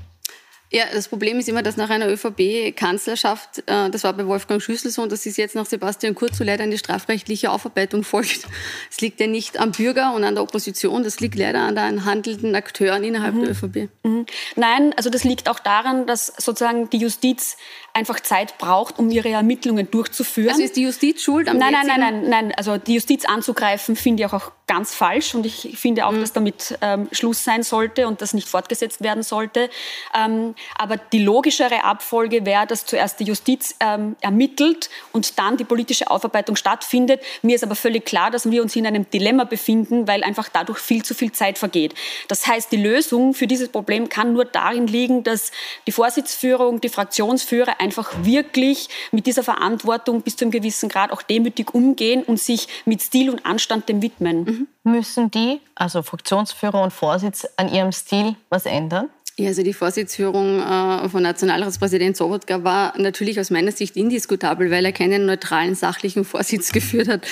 Ja, 0.72 0.84
das 0.92 1.08
Problem 1.08 1.38
ist 1.40 1.48
immer, 1.48 1.62
dass 1.62 1.76
nach 1.76 1.90
einer 1.90 2.08
ÖVP-Kanzlerschaft, 2.08 3.64
äh, 3.66 3.90
das 3.90 4.04
war 4.04 4.12
bei 4.12 4.24
Wolfgang 4.26 4.62
Schüssel 4.62 4.92
so 4.92 5.02
und 5.02 5.10
das 5.10 5.26
ist 5.26 5.36
jetzt 5.36 5.56
nach 5.56 5.66
Sebastian 5.66 6.14
Kurz 6.14 6.38
so 6.38 6.44
leider 6.44 6.62
eine 6.62 6.78
strafrechtliche 6.78 7.50
Aufarbeitung 7.50 8.04
folgt. 8.04 8.46
Es 8.88 9.00
liegt 9.00 9.18
ja 9.18 9.26
nicht 9.26 9.58
am 9.58 9.72
Bürger 9.72 10.14
und 10.14 10.22
an 10.22 10.36
der 10.36 10.44
Opposition, 10.44 11.02
das 11.02 11.18
liegt 11.18 11.34
leider 11.34 11.62
an 11.62 11.74
den 11.74 12.04
handelnden 12.04 12.54
Akteuren 12.54 13.02
innerhalb 13.02 13.34
mhm. 13.34 13.40
der 13.40 13.50
ÖVP. 13.50 13.88
Mhm. 14.04 14.26
Nein, 14.54 14.94
also 14.96 15.10
das 15.10 15.24
liegt 15.24 15.48
auch 15.48 15.58
daran, 15.58 16.06
dass 16.06 16.32
sozusagen 16.38 16.88
die 16.90 16.98
Justiz 16.98 17.56
einfach 17.92 18.20
Zeit 18.20 18.56
braucht, 18.58 19.00
um 19.00 19.10
ihre 19.10 19.30
Ermittlungen 19.30 19.90
durchzuführen. 19.90 20.50
Also 20.50 20.62
ist 20.62 20.76
die 20.76 20.82
Justiz 20.82 21.20
schuld 21.20 21.48
am 21.48 21.58
Nein, 21.58 21.72
nein, 21.72 21.86
nein, 21.88 22.00
nein, 22.00 22.28
nein. 22.28 22.52
Also 22.56 22.78
die 22.78 22.94
Justiz 22.94 23.24
anzugreifen 23.24 23.96
finde 23.96 24.22
ich 24.22 24.32
auch 24.32 24.52
ganz 24.70 24.94
falsch 24.94 25.34
und 25.34 25.44
ich 25.44 25.76
finde 25.76 26.06
auch, 26.06 26.12
mhm. 26.12 26.20
dass 26.20 26.32
damit 26.32 26.78
ähm, 26.80 27.08
Schluss 27.10 27.42
sein 27.42 27.64
sollte 27.64 28.06
und 28.06 28.22
das 28.22 28.34
nicht 28.34 28.48
fortgesetzt 28.48 29.02
werden 29.02 29.24
sollte. 29.24 29.68
Ähm, 30.14 30.54
aber 30.78 30.96
die 30.96 31.18
logischere 31.18 31.82
Abfolge 31.82 32.46
wäre, 32.46 32.68
dass 32.68 32.86
zuerst 32.86 33.18
die 33.18 33.24
Justiz 33.24 33.74
ähm, 33.80 34.14
ermittelt 34.20 34.88
und 35.10 35.40
dann 35.40 35.56
die 35.56 35.64
politische 35.64 36.08
Aufarbeitung 36.08 36.54
stattfindet. 36.54 37.20
Mir 37.42 37.56
ist 37.56 37.64
aber 37.64 37.74
völlig 37.74 38.04
klar, 38.04 38.30
dass 38.30 38.48
wir 38.48 38.62
uns 38.62 38.76
in 38.76 38.86
einem 38.86 39.10
Dilemma 39.10 39.42
befinden, 39.42 40.06
weil 40.06 40.22
einfach 40.22 40.48
dadurch 40.48 40.78
viel 40.78 41.04
zu 41.04 41.14
viel 41.14 41.32
Zeit 41.32 41.58
vergeht. 41.58 41.94
Das 42.28 42.46
heißt, 42.46 42.70
die 42.70 42.76
Lösung 42.76 43.34
für 43.34 43.48
dieses 43.48 43.70
Problem 43.70 44.08
kann 44.08 44.32
nur 44.32 44.44
darin 44.44 44.86
liegen, 44.86 45.24
dass 45.24 45.50
die 45.88 45.92
Vorsitzführung, 45.92 46.80
die 46.80 46.90
Fraktionsführer 46.90 47.80
einfach 47.80 48.12
wirklich 48.22 48.88
mit 49.10 49.26
dieser 49.26 49.42
Verantwortung 49.42 50.22
bis 50.22 50.36
zu 50.36 50.44
einem 50.44 50.52
gewissen 50.52 50.88
Grad 50.88 51.10
auch 51.10 51.22
demütig 51.22 51.74
umgehen 51.74 52.22
und 52.22 52.38
sich 52.38 52.68
mit 52.84 53.02
Stil 53.02 53.30
und 53.30 53.44
Anstand 53.44 53.88
dem 53.88 54.00
widmen. 54.00 54.44
Mhm. 54.44 54.59
Müssen 54.82 55.30
die, 55.30 55.60
also 55.74 56.02
Fraktionsführer 56.02 56.82
und 56.82 56.92
Vorsitz, 56.92 57.46
an 57.56 57.72
ihrem 57.72 57.92
Stil 57.92 58.36
was 58.48 58.66
ändern? 58.66 59.10
Ja, 59.40 59.48
also 59.48 59.62
die 59.62 59.72
Vorsitzführung 59.72 60.60
äh, 60.60 61.08
von 61.08 61.22
Nationalratspräsident 61.22 62.14
Sobotka 62.14 62.62
war 62.62 62.92
natürlich 62.98 63.40
aus 63.40 63.48
meiner 63.48 63.72
Sicht 63.72 63.96
indiskutabel, 63.96 64.70
weil 64.70 64.84
er 64.84 64.92
keinen 64.92 65.24
neutralen, 65.24 65.74
sachlichen 65.74 66.26
Vorsitz 66.26 66.72
geführt 66.74 67.08
hat. 67.08 67.26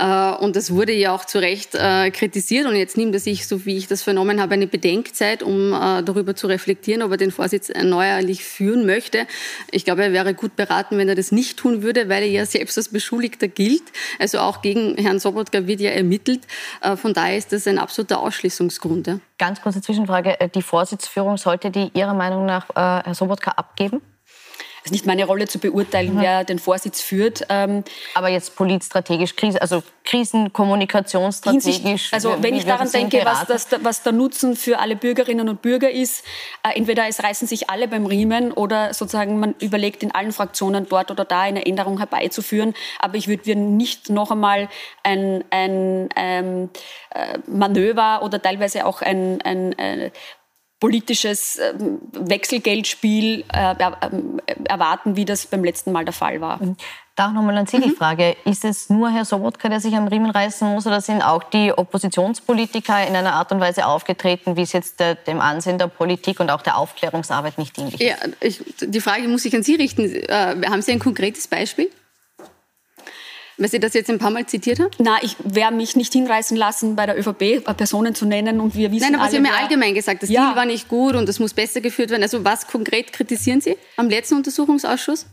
Äh, 0.00 0.42
und 0.42 0.56
das 0.56 0.72
wurde 0.72 0.92
ja 0.92 1.14
auch 1.14 1.24
zu 1.24 1.38
Recht 1.38 1.76
äh, 1.76 2.10
kritisiert. 2.10 2.66
Und 2.66 2.74
jetzt 2.74 2.96
nimmt 2.96 3.14
er 3.14 3.20
sich, 3.20 3.46
so 3.46 3.66
wie 3.66 3.76
ich 3.76 3.86
das 3.86 4.02
vernommen 4.02 4.40
habe, 4.40 4.54
eine 4.54 4.66
Bedenkzeit, 4.66 5.44
um 5.44 5.70
darüber 5.70 6.34
zu 6.34 6.48
reflektieren, 6.48 7.02
ob 7.02 7.12
er 7.12 7.16
den 7.18 7.30
Vorsitz 7.30 7.68
erneuerlich 7.68 8.42
führen 8.42 8.84
möchte. 8.84 9.26
Ich 9.70 9.84
glaube, 9.84 10.02
er 10.02 10.12
wäre 10.12 10.34
gut 10.34 10.56
beraten, 10.56 10.98
wenn 10.98 11.08
er 11.08 11.14
das 11.14 11.30
nicht 11.30 11.56
tun 11.56 11.82
würde, 11.82 12.08
weil 12.08 12.24
er 12.24 12.28
ja 12.28 12.46
selbst 12.46 12.76
als 12.78 12.88
Beschuldigter 12.88 13.46
gilt. 13.46 13.84
Also 14.18 14.38
auch 14.38 14.60
gegen 14.60 14.96
Herrn 14.96 15.20
Sobotka 15.20 15.68
wird 15.68 15.80
ja 15.80 15.90
ermittelt. 15.90 16.40
Von 16.96 17.14
daher 17.14 17.38
ist 17.38 17.52
das 17.52 17.66
ein 17.68 17.78
absoluter 17.78 18.18
Ausschließungsgrund. 18.20 19.20
Ganz 19.38 19.60
kurze 19.60 19.82
Zwischenfrage. 19.82 20.36
Die 20.54 20.62
Vorsitzführung 20.62 21.36
sollte 21.36 21.70
die 21.70 21.90
Ihrer 21.94 22.14
Meinung 22.14 22.46
nach 22.46 22.70
äh, 22.70 23.04
Herr 23.04 23.14
Sobotka 23.14 23.52
abgeben? 23.52 24.00
Es 24.84 24.88
ist 24.88 24.92
nicht 24.92 25.06
meine 25.06 25.24
Rolle 25.24 25.48
zu 25.48 25.58
beurteilen, 25.58 26.16
mhm. 26.16 26.20
wer 26.20 26.44
den 26.44 26.58
Vorsitz 26.58 27.00
führt. 27.00 27.46
Ähm, 27.48 27.84
Aber 28.12 28.28
jetzt 28.28 28.54
politstrategisch, 28.54 29.34
Krise, 29.34 29.62
also 29.62 29.82
Krisenkommunikationsstrategisch. 30.04 32.12
Also 32.12 32.36
wenn 32.42 32.54
ich 32.54 32.66
daran 32.66 32.90
denke, 32.90 33.22
was, 33.24 33.46
das, 33.46 33.68
was, 33.80 34.02
der 34.02 34.12
Nutzen 34.12 34.56
für 34.56 34.80
alle 34.80 34.94
Bürgerinnen 34.94 35.48
und 35.48 35.62
Bürger 35.62 35.90
ist, 35.90 36.22
äh, 36.62 36.76
entweder 36.76 37.08
es 37.08 37.22
reißen 37.22 37.48
sich 37.48 37.70
alle 37.70 37.88
beim 37.88 38.04
Riemen 38.04 38.52
oder 38.52 38.92
sozusagen 38.92 39.40
man 39.40 39.54
überlegt 39.58 40.02
in 40.02 40.14
allen 40.14 40.32
Fraktionen 40.32 40.86
dort 40.86 41.10
oder 41.10 41.24
da 41.24 41.40
eine 41.40 41.64
Änderung 41.64 41.96
herbeizuführen. 41.96 42.74
Aber 42.98 43.14
ich 43.14 43.26
würde 43.26 43.56
nicht 43.56 44.10
noch 44.10 44.32
einmal 44.32 44.68
ein, 45.02 45.44
ein, 45.48 46.10
ein 46.14 46.16
ähm, 46.16 46.68
äh, 47.14 47.38
Manöver 47.46 48.20
oder 48.22 48.42
teilweise 48.42 48.84
auch 48.84 49.00
ein, 49.00 49.40
ein, 49.40 49.74
ein 49.78 50.00
äh, 50.00 50.10
politisches 50.84 51.58
ähm, 51.58 51.98
Wechselgeldspiel 52.12 53.44
äh, 53.50 53.74
ähm, 54.02 54.38
erwarten, 54.64 55.16
wie 55.16 55.24
das 55.24 55.46
beim 55.46 55.64
letzten 55.64 55.92
Mal 55.92 56.04
der 56.04 56.12
Fall 56.12 56.42
war. 56.42 56.62
Mhm. 56.62 56.76
Da 57.16 57.28
auch 57.28 57.32
nochmal 57.32 57.56
an 57.56 57.66
Sie 57.66 57.80
die 57.80 57.88
mhm. 57.88 57.96
Frage, 57.96 58.36
ist 58.44 58.66
es 58.66 58.90
nur 58.90 59.08
Herr 59.08 59.24
Sobotka, 59.24 59.70
der 59.70 59.80
sich 59.80 59.94
am 59.94 60.08
Riemen 60.08 60.30
reißen 60.30 60.68
muss 60.70 60.86
oder 60.86 61.00
sind 61.00 61.22
auch 61.22 61.42
die 61.44 61.72
Oppositionspolitiker 61.72 63.06
in 63.06 63.16
einer 63.16 63.32
Art 63.32 63.50
und 63.50 63.60
Weise 63.60 63.86
aufgetreten, 63.86 64.58
wie 64.58 64.62
es 64.62 64.72
jetzt 64.72 65.00
der, 65.00 65.14
dem 65.14 65.40
Ansehen 65.40 65.78
der 65.78 65.86
Politik 65.86 66.38
und 66.38 66.50
auch 66.50 66.60
der 66.60 66.76
Aufklärungsarbeit 66.76 67.56
nicht 67.56 67.74
dienlich 67.78 67.98
ist? 67.98 68.06
Ja, 68.06 68.16
ich, 68.40 68.60
die 68.80 69.00
Frage 69.00 69.26
muss 69.28 69.46
ich 69.46 69.56
an 69.56 69.62
Sie 69.62 69.76
richten. 69.76 70.04
Äh, 70.04 70.54
haben 70.68 70.82
Sie 70.82 70.92
ein 70.92 70.98
konkretes 70.98 71.48
Beispiel? 71.48 71.88
Weil 73.56 73.68
Sie 73.68 73.78
das 73.78 73.94
jetzt 73.94 74.10
ein 74.10 74.18
paar 74.18 74.30
Mal 74.30 74.46
zitiert 74.46 74.80
haben? 74.80 74.90
Na, 74.98 75.16
ich 75.22 75.36
werde 75.44 75.76
mich 75.76 75.96
nicht 75.96 76.12
hinreißen 76.12 76.56
lassen, 76.56 76.96
bei 76.96 77.06
der 77.06 77.18
ÖVP 77.18 77.64
Personen 77.76 78.14
zu 78.14 78.26
nennen 78.26 78.60
und 78.60 78.74
wir 78.74 78.90
wissen 78.90 79.04
Nein, 79.04 79.14
aber 79.14 79.24
alle, 79.24 79.30
Sie 79.30 79.36
haben 79.36 79.46
ja 79.46 79.54
allgemein 79.54 79.94
gesagt, 79.94 80.22
das 80.22 80.30
ja. 80.30 80.46
Deal 80.46 80.56
war 80.56 80.66
nicht 80.66 80.88
gut 80.88 81.14
und 81.14 81.28
das 81.28 81.38
muss 81.38 81.54
besser 81.54 81.80
geführt 81.80 82.10
werden. 82.10 82.22
Also 82.22 82.44
was 82.44 82.66
konkret 82.66 83.12
kritisieren 83.12 83.60
Sie 83.60 83.76
am 83.96 84.08
letzten 84.08 84.36
Untersuchungsausschuss? 84.36 85.26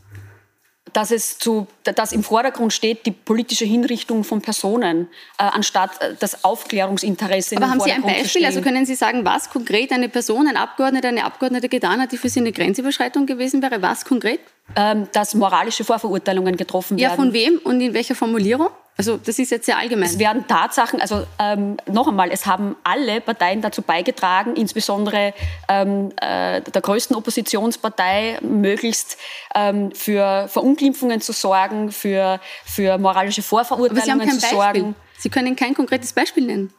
dass 0.92 1.10
es 1.10 1.38
zu, 1.38 1.66
dass 1.84 2.12
im 2.12 2.22
Vordergrund 2.22 2.72
steht 2.72 3.06
die 3.06 3.12
politische 3.12 3.64
Hinrichtung 3.64 4.24
von 4.24 4.42
Personen, 4.42 5.08
äh, 5.38 5.44
anstatt 5.44 5.90
äh, 6.02 6.14
das 6.18 6.44
Aufklärungsinteresse. 6.44 7.56
Aber 7.56 7.70
haben 7.70 7.80
Sie 7.80 7.92
ein 7.92 8.02
Beispiel? 8.02 8.44
Also 8.44 8.60
können 8.60 8.84
Sie 8.84 8.94
sagen, 8.94 9.24
was 9.24 9.50
konkret 9.50 9.92
eine 9.92 10.08
Person, 10.08 10.46
ein 10.46 10.56
Abgeordneter, 10.56 11.08
eine 11.08 11.24
Abgeordnete 11.24 11.68
getan 11.68 12.00
hat, 12.00 12.12
die 12.12 12.18
für 12.18 12.28
Sie 12.28 12.40
eine 12.40 12.52
Grenzüberschreitung 12.52 13.26
gewesen 13.26 13.62
wäre? 13.62 13.80
Was 13.80 14.04
konkret? 14.04 14.40
Ähm, 14.74 15.08
dass 15.12 15.34
moralische 15.34 15.84
Vorverurteilungen 15.84 16.56
getroffen 16.56 16.96
werden. 16.98 17.10
Ja, 17.10 17.16
von 17.16 17.32
wem 17.32 17.58
und 17.62 17.80
in 17.80 17.92
welcher 17.92 18.14
Formulierung? 18.14 18.68
Also 18.96 19.16
das 19.16 19.38
ist 19.38 19.50
jetzt 19.50 19.66
sehr 19.66 19.78
allgemein. 19.78 20.08
Es 20.08 20.18
werden 20.18 20.46
Tatsachen, 20.46 21.00
also 21.00 21.26
ähm, 21.38 21.76
noch 21.86 22.08
einmal, 22.08 22.30
es 22.30 22.46
haben 22.46 22.76
alle 22.84 23.20
Parteien 23.20 23.60
dazu 23.62 23.82
beigetragen, 23.82 24.54
insbesondere 24.54 25.34
ähm, 25.68 26.12
äh, 26.20 26.60
der 26.60 26.82
größten 26.82 27.16
Oppositionspartei, 27.16 28.38
möglichst 28.42 29.18
ähm, 29.54 29.92
für 29.92 30.46
Verunglimpfungen 30.48 31.20
zu 31.20 31.32
sorgen, 31.32 31.90
für, 31.90 32.38
für 32.64 32.98
moralische 32.98 33.42
Vorverurteilungen 33.42 34.30
zu 34.30 34.40
Beispiel. 34.40 34.58
sorgen. 34.58 34.94
Sie 35.18 35.30
können 35.30 35.56
kein 35.56 35.74
konkretes 35.74 36.12
Beispiel 36.12 36.46
nennen. 36.46 36.72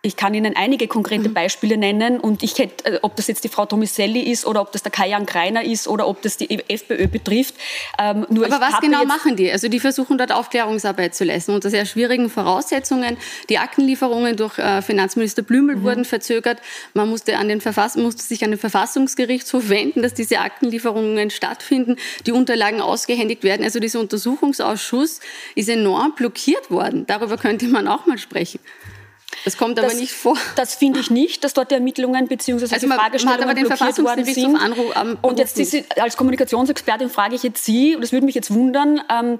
Ich 0.00 0.14
kann 0.14 0.32
Ihnen 0.32 0.54
einige 0.54 0.86
konkrete 0.86 1.28
mhm. 1.28 1.34
Beispiele 1.34 1.76
nennen 1.76 2.20
und 2.20 2.44
ich 2.44 2.56
hätte, 2.56 2.84
äh, 2.84 2.98
ob 3.02 3.16
das 3.16 3.26
jetzt 3.26 3.42
die 3.42 3.48
Frau 3.48 3.66
Tomiselli 3.66 4.20
ist 4.20 4.46
oder 4.46 4.60
ob 4.60 4.70
das 4.70 4.84
der 4.84 4.92
Kajan 4.92 5.26
Kreiner 5.26 5.64
ist 5.64 5.88
oder 5.88 6.06
ob 6.06 6.22
das 6.22 6.36
die 6.36 6.62
FPÖ 6.68 7.08
betrifft. 7.08 7.56
Ähm, 7.98 8.24
nur 8.30 8.46
Aber 8.46 8.60
was 8.60 8.80
genau 8.80 9.04
machen 9.06 9.34
die? 9.34 9.50
Also 9.50 9.66
die 9.66 9.80
versuchen 9.80 10.16
dort 10.16 10.30
Aufklärungsarbeit 10.30 11.16
zu 11.16 11.24
leisten 11.24 11.52
unter 11.52 11.68
sehr 11.68 11.84
schwierigen 11.84 12.30
Voraussetzungen. 12.30 13.16
Die 13.48 13.58
Aktenlieferungen 13.58 14.36
durch 14.36 14.56
äh, 14.58 14.82
Finanzminister 14.82 15.42
Blümel 15.42 15.74
mhm. 15.74 15.82
wurden 15.82 16.04
verzögert. 16.04 16.60
Man 16.94 17.10
musste, 17.10 17.36
an 17.36 17.48
den 17.48 17.60
Verfass 17.60 17.96
musste 17.96 18.22
sich 18.22 18.44
an 18.44 18.50
den 18.52 18.60
Verfassungsgerichtshof 18.60 19.68
wenden, 19.68 20.02
dass 20.02 20.14
diese 20.14 20.38
Aktenlieferungen 20.38 21.30
stattfinden, 21.30 21.96
die 22.24 22.30
Unterlagen 22.30 22.80
ausgehändigt 22.80 23.42
werden. 23.42 23.64
Also 23.64 23.80
dieser 23.80 23.98
Untersuchungsausschuss 23.98 25.18
ist 25.56 25.68
enorm 25.68 26.14
blockiert 26.14 26.70
worden. 26.70 27.04
Darüber 27.08 27.36
könnte 27.36 27.66
man 27.66 27.88
auch 27.88 28.06
mal 28.06 28.18
sprechen. 28.18 28.60
Das 29.44 29.56
kommt 29.56 29.78
aber 29.78 29.88
das, 29.88 29.98
nicht 29.98 30.12
vor. 30.12 30.36
Das 30.56 30.74
finde 30.74 31.00
ich 31.00 31.10
nicht, 31.10 31.44
dass 31.44 31.54
dort 31.54 31.70
die 31.70 31.74
Ermittlungen 31.74 32.28
bzw. 32.28 32.52
Also 32.52 32.86
die 32.86 32.86
Fragestellungen 32.86 33.46
man 33.46 33.56
hat 33.56 33.58
aber 33.58 33.96
den 33.96 34.04
worden 34.04 34.24
sind. 34.24 34.56
Anruf, 34.56 34.96
um, 35.00 35.18
und 35.22 35.38
jetzt 35.38 35.58
diese, 35.58 35.84
als 35.96 36.16
Kommunikationsexpertin 36.16 37.10
frage 37.10 37.34
ich 37.34 37.42
jetzt 37.42 37.64
Sie, 37.64 37.94
und 37.94 38.02
das 38.02 38.12
würde 38.12 38.26
mich 38.26 38.34
jetzt 38.34 38.52
wundern, 38.52 39.00
ähm, 39.10 39.38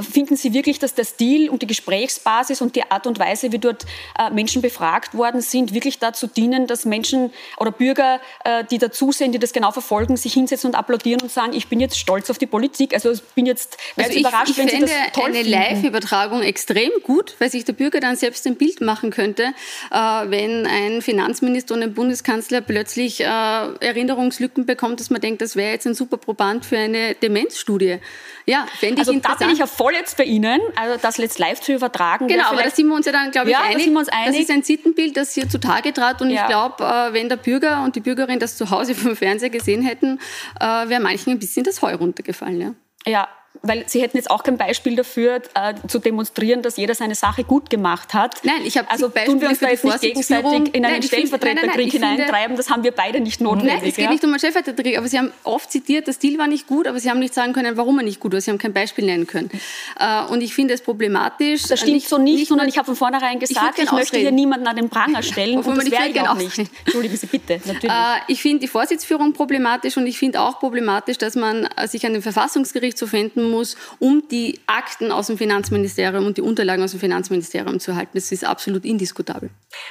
finden 0.00 0.36
Sie 0.36 0.52
wirklich, 0.52 0.78
dass 0.78 0.94
der 0.94 1.04
Stil 1.04 1.48
und 1.48 1.62
die 1.62 1.66
Gesprächsbasis 1.66 2.60
und 2.60 2.76
die 2.76 2.90
Art 2.90 3.06
und 3.06 3.18
Weise, 3.18 3.52
wie 3.52 3.58
dort 3.58 3.84
äh, 4.18 4.30
Menschen 4.30 4.62
befragt 4.62 5.14
worden 5.14 5.40
sind, 5.40 5.74
wirklich 5.74 5.98
dazu 5.98 6.26
dienen, 6.26 6.66
dass 6.66 6.84
Menschen 6.84 7.32
oder 7.58 7.70
Bürger, 7.70 8.20
äh, 8.44 8.64
die 8.64 8.78
dazusehen, 8.78 9.32
die 9.32 9.38
das 9.38 9.52
genau 9.52 9.70
verfolgen, 9.70 10.16
sich 10.16 10.32
hinsetzen 10.32 10.68
und 10.68 10.74
applaudieren 10.74 11.20
und 11.20 11.30
sagen, 11.30 11.52
ich 11.52 11.68
bin 11.68 11.80
jetzt 11.80 11.98
stolz 11.98 12.30
auf 12.30 12.38
die 12.38 12.46
Politik. 12.46 12.94
Also 12.94 13.12
ich 13.12 13.22
bin 13.22 13.46
jetzt, 13.46 13.76
also 13.96 14.10
ich, 14.10 14.20
überrascht, 14.20 14.50
ich 14.50 14.58
wenn 14.58 14.68
Sie 14.68 14.80
das 14.80 14.90
toll 15.12 15.26
eine 15.26 15.42
Live-Übertragung 15.42 16.42
extrem 16.42 16.90
gut, 17.02 17.34
weil 17.38 17.50
sich 17.50 17.64
der 17.64 17.72
Bürger 17.72 18.00
dann 18.00 18.16
selbst 18.16 18.46
ein 18.46 18.56
Bild 18.56 18.80
machen 18.80 19.10
könnte 19.10 19.35
könnte, 19.36 19.54
äh, 19.90 19.96
wenn 19.96 20.66
ein 20.66 21.02
Finanzminister 21.02 21.74
und 21.74 21.82
ein 21.82 21.94
Bundeskanzler 21.94 22.60
plötzlich 22.60 23.20
äh, 23.20 23.24
Erinnerungslücken 23.24 24.66
bekommt, 24.66 25.00
dass 25.00 25.10
man 25.10 25.20
denkt, 25.20 25.42
das 25.42 25.56
wäre 25.56 25.72
jetzt 25.72 25.86
ein 25.86 25.94
super 25.94 26.16
Proband 26.16 26.64
für 26.64 26.78
eine 26.78 27.14
Demenzstudie. 27.14 27.98
Ja, 28.46 28.66
fände 28.78 29.02
ich 29.02 29.08
also 29.08 29.18
da 29.18 29.34
bin 29.34 29.50
ich 29.50 29.58
ja 29.58 29.66
voll 29.66 29.94
jetzt 29.94 30.16
bei 30.16 30.24
Ihnen, 30.24 30.60
also 30.76 30.98
das 31.00 31.16
jetzt 31.16 31.38
live 31.38 31.60
zu 31.60 31.72
übertragen. 31.72 32.28
Genau, 32.28 32.44
aber 32.50 32.62
da 32.62 32.70
sind 32.70 32.86
wir 32.86 32.94
uns 32.94 33.06
ja 33.06 33.12
dann, 33.12 33.30
glaube 33.32 33.48
ich, 33.48 33.54
ja, 33.54 33.62
einig. 33.62 33.92
Da 33.92 34.00
einig. 34.12 34.26
Das 34.26 34.36
ist 34.36 34.50
ein 34.50 34.62
Sittenbild, 34.62 35.16
das 35.16 35.34
hier 35.34 35.48
zutage 35.48 35.92
trat 35.92 36.22
und 36.22 36.30
ja. 36.30 36.42
ich 36.42 36.48
glaube, 36.48 36.84
äh, 36.84 37.12
wenn 37.12 37.28
der 37.28 37.36
Bürger 37.36 37.82
und 37.82 37.96
die 37.96 38.00
Bürgerin 38.00 38.38
das 38.38 38.56
zu 38.56 38.70
Hause 38.70 38.94
vom 38.94 39.16
Fernseher 39.16 39.50
gesehen 39.50 39.82
hätten, 39.82 40.20
wäre 40.58 41.00
manchen 41.00 41.30
ein 41.30 41.38
bisschen 41.38 41.64
das 41.64 41.82
Heu 41.82 41.94
runtergefallen. 41.94 42.76
Ja, 43.06 43.12
ja 43.12 43.28
weil 43.62 43.84
Sie 43.88 44.02
hätten 44.02 44.16
jetzt 44.16 44.30
auch 44.30 44.42
kein 44.42 44.56
Beispiel 44.56 44.96
dafür, 44.96 45.42
äh, 45.54 45.74
zu 45.88 45.98
demonstrieren, 45.98 46.62
dass 46.62 46.76
jeder 46.76 46.94
seine 46.94 47.14
Sache 47.14 47.44
gut 47.44 47.70
gemacht 47.70 48.14
hat. 48.14 48.36
Nein, 48.44 48.62
ich 48.64 48.76
habe 48.76 48.90
also 48.90 49.08
tun 49.08 49.40
wir 49.40 49.48
uns 49.48 49.58
da 49.58 49.70
jetzt 49.70 49.84
nicht 49.84 50.00
gegenseitig 50.00 50.74
in 50.74 50.84
einen 50.84 51.02
Stellvertreterkrieg 51.02 51.92
hineintreiben. 51.92 52.56
Das 52.56 52.70
haben 52.70 52.84
wir 52.84 52.92
beide 52.92 53.20
nicht 53.20 53.40
notwendig. 53.40 53.80
Nein, 53.80 53.88
es 53.88 53.96
geht 53.96 54.04
ja? 54.04 54.10
nicht 54.10 54.24
um 54.24 54.30
einen 54.30 54.38
Stellvertreterkrieg, 54.38 54.98
aber 54.98 55.08
Sie 55.08 55.18
haben 55.18 55.32
oft 55.44 55.70
zitiert, 55.70 56.06
der 56.06 56.12
Stil 56.12 56.38
war 56.38 56.46
nicht 56.46 56.66
gut, 56.66 56.86
aber 56.86 57.00
Sie 57.00 57.10
haben 57.10 57.18
nicht 57.18 57.34
sagen 57.34 57.52
können, 57.52 57.76
warum 57.76 57.98
er 57.98 58.04
nicht 58.04 58.20
gut 58.20 58.32
war. 58.32 58.40
Sie 58.40 58.50
haben 58.50 58.58
kein 58.58 58.72
Beispiel 58.72 59.04
nennen 59.04 59.26
können. 59.26 59.50
Äh, 59.98 60.24
und 60.24 60.42
ich 60.42 60.54
finde 60.54 60.74
es 60.74 60.82
problematisch. 60.82 61.62
Das 61.64 61.80
stimmt 61.80 61.94
nicht, 61.94 62.08
so 62.08 62.18
nicht, 62.18 62.38
nicht 62.38 62.48
sondern 62.48 62.68
ich 62.68 62.78
habe 62.78 62.86
von 62.86 62.96
vornherein 62.96 63.38
gesagt, 63.38 63.78
ich, 63.78 63.84
ich 63.84 63.92
möchte 63.92 64.18
hier 64.18 64.32
niemanden 64.32 64.66
an 64.66 64.76
den 64.76 64.88
Pranger 64.88 65.22
stellen. 65.22 65.58
und 65.58 65.76
das 65.76 65.90
wäre 65.90 66.08
ich 66.08 66.20
auch 66.20 66.34
nicht. 66.34 66.58
Entschuldigen 66.84 67.16
Sie 67.16 67.26
bitte. 67.26 67.60
Natürlich. 67.64 67.90
Äh, 67.90 68.18
ich 68.28 68.42
finde 68.42 68.60
die 68.60 68.68
Vorsitzführung 68.68 69.32
problematisch 69.32 69.96
und 69.96 70.06
ich 70.06 70.18
finde 70.18 70.40
auch 70.40 70.58
problematisch, 70.58 71.18
dass 71.18 71.34
man 71.34 71.68
sich 71.86 72.06
an 72.06 72.12
den 72.12 72.22
Verfassungsgericht 72.22 72.98
zu 72.98 73.10
wenden 73.12 73.50
muss, 73.56 73.76
um 73.98 74.22
die 74.30 74.60
Akten 74.66 75.10
aus 75.10 75.28
dem 75.28 75.38
Finanzministerium 75.38 76.26
und 76.26 76.36
die 76.36 76.42
Unterlagen 76.42 76.82
aus 76.82 76.90
dem 76.92 77.00
Finanzministerium 77.00 77.80
zu 77.80 77.92
erhalten. 77.92 78.12
Das 78.14 78.30
ist 78.32 78.44
absolut 78.44 78.84
indiskutabel. 78.84 79.50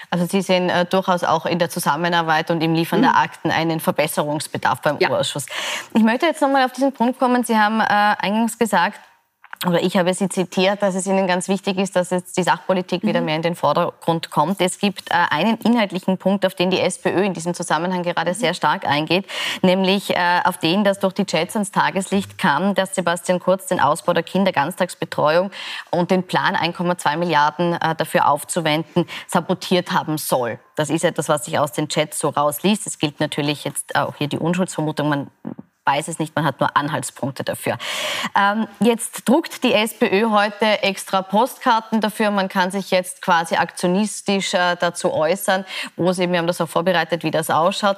Also 0.10 0.26
Sie 0.26 0.42
sehen 0.42 0.70
äh, 0.70 0.86
durchaus 0.86 1.24
auch 1.24 1.46
in 1.46 1.60
der 1.60 1.70
Zusammenarbeit 1.70 2.52
und 2.52 2.62
im 2.62 2.74
Liefern 2.74 3.00
mhm. 3.00 3.04
der 3.04 3.18
Akten 3.18 3.52
einen 3.52 3.80
Verbesserungsbedarf 3.80 4.82
beim 4.82 4.98
ja. 5.00 5.10
Ausschuss. 5.10 5.46
Ich 5.94 6.04
möchte 6.04 6.26
jetzt 6.26 6.42
nochmal 6.42 6.66
auf 6.66 6.72
diesen 6.72 6.92
Punkt 6.92 7.20
kommen. 7.20 7.44
Sie 7.44 7.58
haben 7.58 7.80
äh, 7.82 7.84
eingangs 7.84 8.58
gesagt, 8.58 9.00
oder 9.66 9.82
ich 9.82 9.98
habe 9.98 10.14
Sie 10.14 10.30
zitiert, 10.30 10.82
dass 10.82 10.96
es 10.96 11.08
Ihnen 11.08 11.28
ganz 11.28 11.48
wichtig 11.48 11.78
ist, 11.78 11.96
dass 11.96 12.12
jetzt 12.12 12.38
die 12.38 12.44
Sachpolitik 12.44 13.04
mhm. 13.04 13.08
wieder 13.08 13.22
mehr 13.22 13.36
in 13.36 13.42
den 13.42 13.56
Vordergrund 13.56 14.30
kommt. 14.30 14.62
Es 14.62 14.80
gibt 14.80 15.12
äh, 15.12 15.16
einen 15.30 15.58
inhaltlichen 15.58 16.18
Punkt, 16.18 16.46
auf 16.46 16.54
den 16.54 16.70
die 16.70 16.80
SPÖ 16.80 17.24
in 17.24 17.34
diesem 17.34 17.54
Zusammenhang 17.54 18.04
gerade 18.04 18.32
mhm. 18.32 18.36
sehr 18.36 18.54
stark 18.54 18.86
eingeht, 18.86 19.26
nämlich 19.62 20.16
äh, 20.16 20.42
auf 20.44 20.58
den, 20.58 20.84
dass 20.84 21.00
durch 21.00 21.14
die 21.14 21.26
Chats 21.26 21.56
ans 21.56 21.72
Tageslicht 21.72 22.38
kam, 22.38 22.76
dass 22.76 22.96
Sebastian 22.96 23.40
Kurz 23.40 23.68
den 23.68 23.80
Ausbau 23.80 24.14
der 24.14 24.24
Kinderganztagsbetreuung 24.24 25.52
und 25.92 26.12
den 26.12 26.24
Plan 26.24 26.56
1,2 26.56 27.18
Milliarden 27.18 27.74
äh, 27.74 27.96
dafür 27.96 28.30
aufzuwenden 28.30 29.06
sabotiert 29.28 29.92
haben 29.92 30.18
soll. 30.18 30.60
Das 30.76 30.90
ist 30.90 31.04
etwas, 31.04 31.30
was 31.30 31.46
sich 31.46 31.58
aus 31.58 31.72
den 31.72 31.88
Chats 31.88 32.20
so 32.20 32.30
rausliest. 32.30 32.86
Es 32.86 33.00
gilt 33.00 33.20
natürlich 33.20 33.64
jetzt 33.64 33.96
auch 33.96 34.16
hier 34.18 34.28
die 34.28 34.38
Unschuldsvermutung. 34.38 35.10
Man 35.10 35.32
weiß 35.86 36.08
es 36.08 36.20
nicht, 36.20 36.36
man 36.36 36.46
hat 36.46 36.60
nur 36.60 36.76
Anhaltspunkte 36.76 37.44
dafür. 37.44 37.78
Ähm, 38.36 38.68
jetzt 38.80 39.28
druckt 39.30 39.64
die 39.64 39.74
SPÖ 39.74 40.30
heute 40.32 40.84
extra 40.84 41.22
Postkarten 41.22 42.02
dafür. 42.02 42.32
Man 42.32 42.50
kann 42.50 42.72
sich 42.72 42.92
jetzt 42.92 43.22
quasi 43.22 43.56
aktionistisch 43.56 44.54
äh, 44.54 44.76
dazu 44.80 45.14
äußern, 45.14 45.66
wo 45.96 46.10
es 46.10 46.20
eben, 46.20 46.32
wir 46.32 46.40
haben 46.40 46.48
das 46.48 46.60
auch 46.60 46.70
vorbereitet, 46.70 47.24
wie 47.24 47.32
das 47.32 47.50
ausschaut. 47.50 47.98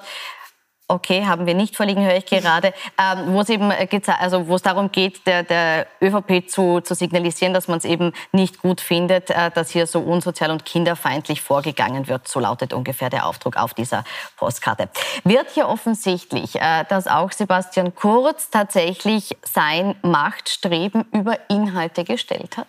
Okay, 0.89 1.25
haben 1.25 1.46
wir 1.46 1.53
nicht 1.53 1.75
vorliegen, 1.75 2.06
höre 2.06 2.15
ich 2.15 2.25
gerade, 2.25 2.74
ähm, 2.98 3.34
wo 3.34 3.41
es 3.41 3.50
eben 3.50 3.72
äh, 3.72 3.89
also 4.20 4.48
wo 4.48 4.56
es 4.56 4.62
darum 4.62 4.89
geht, 4.89 5.27
der, 5.27 5.44
der 5.44 5.86
ÖVP 6.01 6.50
zu, 6.50 6.79
zu 6.79 6.96
signalisieren, 6.96 7.53
dass 7.53 7.67
man 7.67 7.79
es 7.79 7.84
eben 7.84 8.13
nicht 8.32 8.62
gut 8.62 8.79
findet, 8.79 9.29
äh, 9.29 9.51
dass 9.51 9.70
hier 9.70 9.86
so 9.86 10.00
unsozial 10.00 10.50
und 10.50 10.63
kinderfeindlich 10.63 11.41
vorgegangen 11.41 12.08
wird. 12.08 12.29
So 12.29 12.39
lautet 12.39 12.72
ungefähr 12.72 13.10
der 13.10 13.25
Aufdruck 13.25 13.58
auf 13.58 13.74
dieser 13.74 14.06
Postkarte. 14.38 14.88
Wird 15.25 15.50
hier 15.51 15.67
offensichtlich, 15.67 16.56
äh, 16.56 16.86
dass 16.88 17.08
auch 17.08 17.34
Sebastian 17.34 17.94
Kurz 17.94 18.50
tatsächlich 18.50 19.36
sein 19.44 19.96
Machtstreben 20.03 21.03
über 21.12 21.38
Inhalte 21.50 22.06
gestellt 22.06 22.56
hat? 22.56 22.67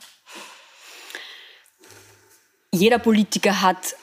Jeder 2.73 2.99
Politiker 2.99 3.63
hat 3.63 3.95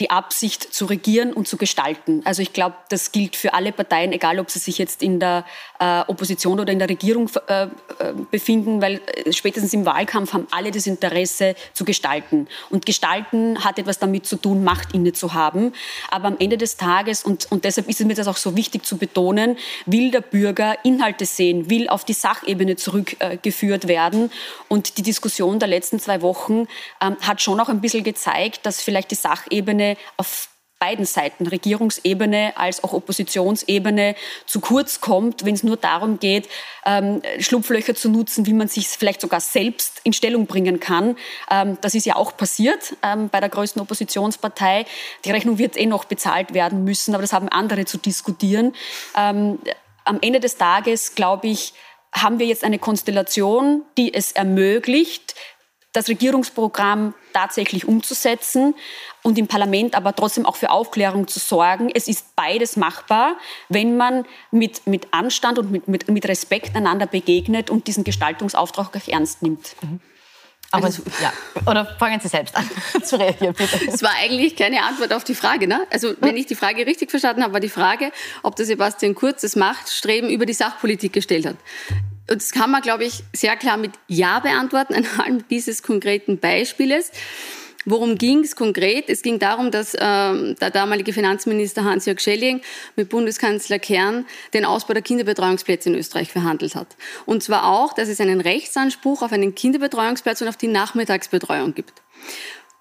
die 0.00 0.10
Absicht 0.10 0.74
zu 0.74 0.86
regieren 0.86 1.32
und 1.32 1.46
zu 1.46 1.56
gestalten. 1.56 2.22
Also 2.24 2.40
ich 2.42 2.52
glaube, 2.52 2.76
das 2.88 3.12
gilt 3.12 3.36
für 3.36 3.54
alle 3.54 3.70
Parteien, 3.70 4.12
egal 4.12 4.40
ob 4.40 4.50
sie 4.50 4.58
sich 4.58 4.78
jetzt 4.78 5.02
in 5.02 5.20
der 5.20 5.44
äh, 5.78 6.00
Opposition 6.06 6.58
oder 6.58 6.72
in 6.72 6.78
der 6.78 6.88
Regierung 6.88 7.30
äh, 7.46 7.64
äh, 7.64 7.68
befinden, 8.30 8.80
weil 8.80 9.00
äh, 9.24 9.32
spätestens 9.32 9.72
im 9.74 9.84
Wahlkampf 9.84 10.32
haben 10.32 10.46
alle 10.50 10.70
das 10.70 10.86
Interesse 10.86 11.54
zu 11.74 11.84
gestalten. 11.84 12.48
Und 12.70 12.86
gestalten 12.86 13.62
hat 13.62 13.78
etwas 13.78 13.98
damit 13.98 14.26
zu 14.26 14.36
tun, 14.36 14.64
Macht 14.64 14.94
inne 14.94 15.12
zu 15.12 15.34
haben. 15.34 15.72
Aber 16.10 16.28
am 16.28 16.36
Ende 16.38 16.56
des 16.56 16.76
Tages, 16.76 17.22
und, 17.22 17.50
und 17.50 17.64
deshalb 17.64 17.88
ist 17.88 18.00
es 18.00 18.06
mir 18.06 18.14
das 18.14 18.26
auch 18.28 18.36
so 18.36 18.56
wichtig 18.56 18.84
zu 18.84 18.96
betonen, 18.96 19.56
will 19.86 20.10
der 20.10 20.22
Bürger 20.22 20.76
Inhalte 20.82 21.26
sehen, 21.26 21.68
will 21.68 21.88
auf 21.88 22.04
die 22.04 22.14
Sachebene 22.14 22.76
zurückgeführt 22.76 23.88
werden. 23.88 24.30
Und 24.68 24.96
die 24.96 25.02
Diskussion 25.02 25.58
der 25.58 25.68
letzten 25.68 26.00
zwei 26.00 26.22
Wochen 26.22 26.66
ähm, 27.02 27.16
hat 27.20 27.42
schon 27.42 27.60
auch 27.60 27.68
ein 27.68 27.80
bisschen 27.80 28.04
gezeigt, 28.04 28.64
dass 28.64 28.80
vielleicht 28.80 29.10
die 29.10 29.16
Sachebene 29.16 29.89
auf 30.16 30.48
beiden 30.80 31.04
Seiten, 31.04 31.46
Regierungsebene 31.46 32.54
als 32.56 32.82
auch 32.82 32.94
Oppositionsebene, 32.94 34.16
zu 34.46 34.60
kurz 34.60 35.02
kommt, 35.02 35.44
wenn 35.44 35.54
es 35.54 35.62
nur 35.62 35.76
darum 35.76 36.18
geht, 36.18 36.48
ähm, 36.86 37.20
Schlupflöcher 37.38 37.94
zu 37.94 38.08
nutzen, 38.08 38.46
wie 38.46 38.54
man 38.54 38.66
sich 38.66 38.88
vielleicht 38.88 39.20
sogar 39.20 39.40
selbst 39.40 40.00
in 40.04 40.14
Stellung 40.14 40.46
bringen 40.46 40.80
kann. 40.80 41.16
Ähm, 41.50 41.76
das 41.82 41.94
ist 41.94 42.06
ja 42.06 42.16
auch 42.16 42.34
passiert 42.34 42.96
ähm, 43.02 43.28
bei 43.28 43.40
der 43.40 43.50
größten 43.50 43.80
Oppositionspartei. 43.82 44.86
Die 45.26 45.30
Rechnung 45.30 45.58
wird 45.58 45.76
eh 45.76 45.84
noch 45.84 46.06
bezahlt 46.06 46.54
werden 46.54 46.82
müssen, 46.82 47.14
aber 47.14 47.22
das 47.22 47.34
haben 47.34 47.50
andere 47.50 47.84
zu 47.84 47.98
diskutieren. 47.98 48.74
Ähm, 49.14 49.58
am 50.06 50.18
Ende 50.22 50.40
des 50.40 50.56
Tages, 50.56 51.14
glaube 51.14 51.48
ich, 51.48 51.74
haben 52.12 52.38
wir 52.38 52.46
jetzt 52.46 52.64
eine 52.64 52.78
Konstellation, 52.78 53.82
die 53.98 54.14
es 54.14 54.32
ermöglicht, 54.32 55.34
das 55.92 56.08
Regierungsprogramm 56.08 57.14
tatsächlich 57.32 57.86
umzusetzen 57.86 58.74
und 59.22 59.38
im 59.38 59.48
Parlament 59.48 59.94
aber 59.94 60.14
trotzdem 60.14 60.46
auch 60.46 60.56
für 60.56 60.70
Aufklärung 60.70 61.26
zu 61.26 61.38
sorgen. 61.38 61.90
Es 61.92 62.08
ist 62.08 62.36
beides 62.36 62.76
machbar, 62.76 63.36
wenn 63.68 63.96
man 63.96 64.24
mit, 64.50 64.86
mit 64.86 65.08
Anstand 65.12 65.58
und 65.58 65.70
mit, 65.70 65.88
mit, 65.88 66.08
mit 66.08 66.26
Respekt 66.28 66.76
einander 66.76 67.06
begegnet 67.06 67.70
und 67.70 67.86
diesen 67.86 68.04
Gestaltungsauftrag 68.04 68.96
auch 68.96 69.08
ernst 69.08 69.42
nimmt. 69.42 69.74
Mhm. 69.82 70.00
Aber 70.72 70.86
also, 70.86 71.02
ja. 71.20 71.32
Oder 71.66 71.84
fangen 71.84 72.20
Sie 72.20 72.28
selbst 72.28 72.54
an 72.56 72.68
zu 73.02 73.18
reagieren, 73.18 73.54
bitte. 73.54 73.80
Es 73.88 74.02
war 74.02 74.12
eigentlich 74.20 74.54
keine 74.54 74.84
Antwort 74.84 75.12
auf 75.12 75.24
die 75.24 75.34
Frage. 75.34 75.66
Ne? 75.66 75.84
Also, 75.90 76.14
wenn 76.20 76.36
ich 76.36 76.46
die 76.46 76.54
Frage 76.54 76.86
richtig 76.86 77.10
verstanden 77.10 77.42
habe, 77.42 77.54
war 77.54 77.60
die 77.60 77.68
Frage, 77.68 78.12
ob 78.44 78.54
der 78.54 78.66
Sebastian 78.66 79.16
Kurz 79.16 79.40
das 79.40 79.56
Machtstreben 79.56 80.30
über 80.30 80.46
die 80.46 80.52
Sachpolitik 80.52 81.12
gestellt 81.12 81.46
hat. 81.46 81.56
Und 82.30 82.40
das 82.40 82.52
kann 82.52 82.70
man, 82.70 82.80
glaube 82.80 83.04
ich, 83.04 83.24
sehr 83.32 83.56
klar 83.56 83.76
mit 83.76 83.92
Ja 84.06 84.38
beantworten 84.38 84.94
anhand 84.94 85.50
dieses 85.50 85.82
konkreten 85.82 86.38
Beispieles. 86.38 87.10
Worum 87.86 88.18
ging 88.18 88.44
es 88.44 88.56
konkret? 88.56 89.08
Es 89.08 89.22
ging 89.22 89.38
darum, 89.38 89.70
dass 89.70 89.96
ähm, 89.98 90.54
der 90.60 90.70
damalige 90.70 91.12
Finanzminister 91.12 91.82
Hans-Jörg 91.82 92.20
Schelling 92.20 92.60
mit 92.94 93.08
Bundeskanzler 93.08 93.78
Kern 93.78 94.26
den 94.52 94.66
Ausbau 94.66 94.92
der 94.92 95.02
Kinderbetreuungsplätze 95.02 95.88
in 95.88 95.94
Österreich 95.96 96.30
verhandelt 96.30 96.74
hat. 96.74 96.94
Und 97.24 97.42
zwar 97.42 97.66
auch, 97.68 97.94
dass 97.94 98.08
es 98.08 98.20
einen 98.20 98.40
Rechtsanspruch 98.40 99.22
auf 99.22 99.32
einen 99.32 99.54
Kinderbetreuungsplatz 99.54 100.42
und 100.42 100.48
auf 100.48 100.58
die 100.58 100.68
Nachmittagsbetreuung 100.68 101.74
gibt. 101.74 102.02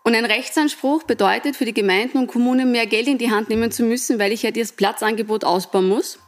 Und 0.03 0.15
ein 0.15 0.25
Rechtsanspruch 0.25 1.03
bedeutet 1.03 1.55
für 1.55 1.65
die 1.65 1.73
Gemeinden 1.73 2.17
und 2.17 2.27
Kommunen 2.27 2.71
mehr 2.71 2.85
Geld 2.85 3.07
in 3.07 3.17
die 3.17 3.31
Hand 3.31 3.49
nehmen 3.49 3.71
zu 3.71 3.83
müssen, 3.83 4.19
weil 4.19 4.31
ich 4.33 4.43
ja 4.43 4.51
das 4.51 4.73
Platzangebot 4.73 5.43
ausbauen 5.45 5.87
muss. 5.87 6.19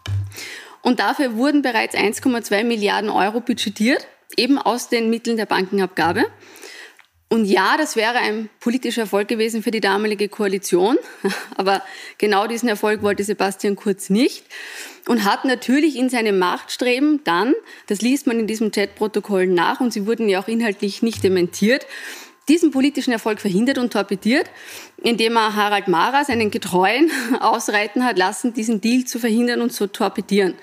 Und 0.81 0.99
dafür 0.99 1.35
wurden 1.35 1.61
bereits 1.61 1.95
1,2 1.95 2.63
Milliarden 2.63 3.09
Euro 3.09 3.39
budgetiert, 3.39 4.07
eben 4.35 4.57
aus 4.57 4.89
den 4.89 5.09
Mitteln 5.09 5.37
der 5.37 5.45
Bankenabgabe. 5.45 6.25
Und 7.31 7.45
ja, 7.45 7.77
das 7.77 7.95
wäre 7.95 8.17
ein 8.17 8.49
politischer 8.59 9.03
Erfolg 9.03 9.29
gewesen 9.29 9.63
für 9.63 9.71
die 9.71 9.79
damalige 9.79 10.27
Koalition. 10.27 10.97
Aber 11.55 11.81
genau 12.17 12.45
diesen 12.45 12.67
Erfolg 12.67 13.03
wollte 13.03 13.23
Sebastian 13.23 13.77
Kurz 13.77 14.09
nicht 14.09 14.43
und 15.07 15.23
hat 15.23 15.45
natürlich 15.45 15.95
in 15.95 16.09
seinem 16.09 16.37
Machtstreben 16.39 17.21
dann, 17.23 17.53
das 17.87 18.01
liest 18.01 18.27
man 18.27 18.37
in 18.37 18.47
diesem 18.47 18.71
Chatprotokoll 18.71 19.47
nach 19.47 19.79
und 19.79 19.93
sie 19.93 20.05
wurden 20.07 20.27
ja 20.27 20.43
auch 20.43 20.49
inhaltlich 20.49 21.03
nicht 21.03 21.23
dementiert, 21.23 21.87
diesen 22.49 22.71
politischen 22.71 23.13
Erfolg 23.13 23.39
verhindert 23.39 23.77
und 23.77 23.93
torpediert 23.93 24.49
indem 25.01 25.35
er 25.35 25.55
Harald 25.55 25.87
Mara, 25.87 26.23
seinen 26.23 26.51
Getreuen, 26.51 27.11
ausreiten 27.39 28.05
hat 28.05 28.17
lassen, 28.17 28.53
diesen 28.53 28.81
Deal 28.81 29.05
zu 29.05 29.19
verhindern 29.19 29.61
und 29.61 29.71
zu 29.71 29.87
torpedieren. 29.87 30.53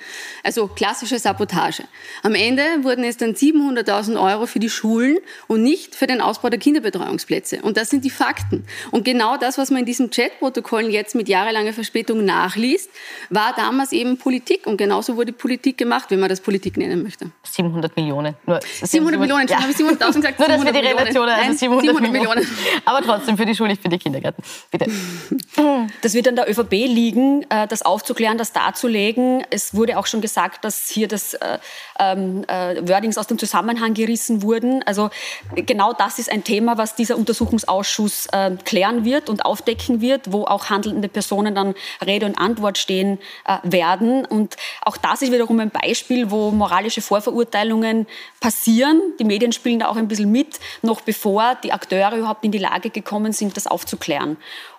Also 0.45 0.69
klassische 0.69 1.19
Sabotage. 1.19 1.85
Am 2.23 2.35
Ende 2.35 2.63
wurden 2.83 3.05
es 3.05 3.17
dann 3.17 3.35
700.000 3.35 4.21
Euro 4.21 4.47
für 4.47 4.61
die 4.61 4.71
Schulen 4.71 5.19
und 5.49 5.63
nicht 5.63 5.95
für 5.95 6.07
den 6.07 6.21
Ausbau 6.21 6.51
der 6.51 6.59
Kinderbetreuungsplätze. 6.59 7.63
Und 7.63 7.77
das 7.77 7.91
sind 7.91 8.05
die 8.05 8.11
Fakten. 8.11 8.65
Und 8.91 9.05
genau 9.05 9.37
das, 9.37 9.59
was 9.59 9.71
man 9.71 9.81
in 9.81 9.87
diesen 9.87 10.11
Chatprotokollen 10.11 10.91
jetzt 10.91 11.15
mit 11.15 11.29
jahrelanger 11.29 11.73
Verspätung 11.73 12.25
nachliest, 12.25 12.91
war 13.31 13.55
damals 13.57 13.93
eben 13.93 14.19
Politik. 14.19 14.67
Und 14.67 14.77
genauso 14.77 15.17
wurde 15.17 15.33
Politik 15.33 15.79
gemacht, 15.79 16.11
wenn 16.11 16.21
man 16.21 16.29
das 16.29 16.41
Politik 16.41 16.77
nennen 16.77 17.03
möchte. 17.03 17.31
700 17.43 17.97
Millionen. 17.97 18.35
Nur 18.47 18.61
700 18.83 19.21
Millionen, 19.21 19.49
ja. 19.49 19.61
habe 19.61 19.73
ich 19.73 19.77
700.000 19.77 20.15
gesagt. 20.15 20.39
Nur, 20.39 20.49
dass 20.49 20.65
wir 20.65 20.73
die 20.73 20.79
Relation, 20.79 21.29
also 21.29 21.59
700, 21.59 21.87
700 21.87 22.13
Millionen. 22.13 22.47
Aber 22.85 23.03
trotzdem 23.03 23.37
für 23.37 23.45
die 23.45 23.55
Schule, 23.55 23.77
für 23.77 23.89
die 23.89 23.99
Kinder. 23.99 24.21
Kindergärten. 24.29 24.45
Bitte. 24.71 24.91
Das 26.03 26.15
wird 26.15 26.29
an 26.29 26.37
der 26.37 26.49
ÖVP 26.49 26.71
liegen, 26.71 27.45
äh, 27.51 27.67
das 27.67 27.83
aufzuklären, 27.83 28.39
das 28.39 28.53
darzulegen. 28.53 29.45
Es 29.51 29.75
wurde 29.75 29.99
auch 29.99 30.07
schon 30.07 30.21
gesagt, 30.21 30.65
dass 30.65 30.89
hier 30.89 31.09
das 31.09 31.35
äh, 31.35 31.59
ähm, 31.99 32.45
äh, 32.47 32.89
Wordings 32.89 33.19
aus 33.19 33.27
dem 33.27 33.39
Zusammenhang 33.39 33.95
gerissen 33.95 34.43
wurden. 34.43 34.83
Also 34.85 35.11
genau 35.55 35.93
das 35.93 36.19
ist 36.19 36.31
ein 36.31 36.45
Thema, 36.45 36.79
was 36.79 36.95
dieser 36.95 37.17
Untersuchungsausschuss 37.17 38.29
klären 38.65 39.05
wird 39.05 39.29
und 39.29 39.45
aufdecken 39.45 40.01
wird, 40.01 40.33
wo 40.33 40.45
auch 40.45 40.71
handelnde 40.71 41.09
Personen 41.09 41.55
dann 41.55 41.75
Rede 42.05 42.27
und 42.27 42.39
Antwort 42.39 42.79
stehen 42.79 43.19
werden. 43.63 44.25
Und 44.25 44.57
auch 44.85 44.97
das 44.97 45.23
ist 45.23 45.33
wiederum 45.33 45.59
ein 45.61 45.71
Beispiel, 45.71 46.31
wo 46.31 46.51
moralische 46.51 47.01
Vorverurteilungen 47.01 48.07
passieren. 48.41 49.01
Die 49.19 49.25
Medien 49.25 49.53
spielen 49.53 49.81
da 49.81 49.89
auch 49.89 49.97
ein 49.97 50.09
bisschen 50.09 50.31
mit, 50.31 50.61
noch 50.83 51.01
bevor 51.01 51.57
die 51.63 51.73
Akteure 51.73 52.17
überhaupt 52.17 52.45
in 52.45 52.53
die 52.53 52.59
Lage 52.59 52.91
gekommen 52.91 53.33
sind, 53.33 53.57
das 53.57 53.67
aufzuklären. 53.67 54.18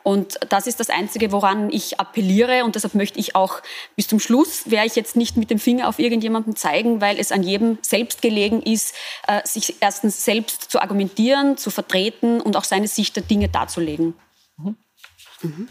Und 0.04 0.40
das 0.50 0.68
ist 0.68 0.80
das 0.80 0.90
Einzige, 0.90 1.32
woran 1.32 1.70
ich 1.72 2.00
appelliere. 2.00 2.64
Und 2.64 2.76
deshalb 2.76 2.96
möchte 2.96 3.20
ich 3.20 3.36
auch 3.36 3.62
bis 3.96 4.08
zum 4.08 4.20
Schluss, 4.20 4.70
werde 4.70 4.88
ich 4.88 4.96
jetzt 4.96 5.16
nicht 5.16 5.38
mit 5.38 5.50
dem 5.50 5.60
Finger 5.60 5.88
auf 5.88 6.00
irgendjemanden 6.00 6.56
zeigen, 6.56 7.02
weil 7.02 7.20
es 7.20 7.32
an 7.32 7.44
jedem 7.44 7.78
selbst 7.82 8.22
gelegen 8.22 8.62
ist, 8.62 8.96
äh, 9.28 9.46
sich 9.46 9.76
erstens 9.82 10.26
selbst 10.26 10.72
zu 10.72 10.82
argumentieren, 10.82 11.58
zu 11.58 11.70
vertreten 11.70 12.42
und 12.42 12.56
auch 12.56 12.64
seine 12.64 12.88
Sicht 12.88 13.16
der 13.16 13.24
Dinge 13.24 13.50
darzulegen. 13.50 14.14
Mhm. 14.58 14.76
Mhm. 15.42 15.70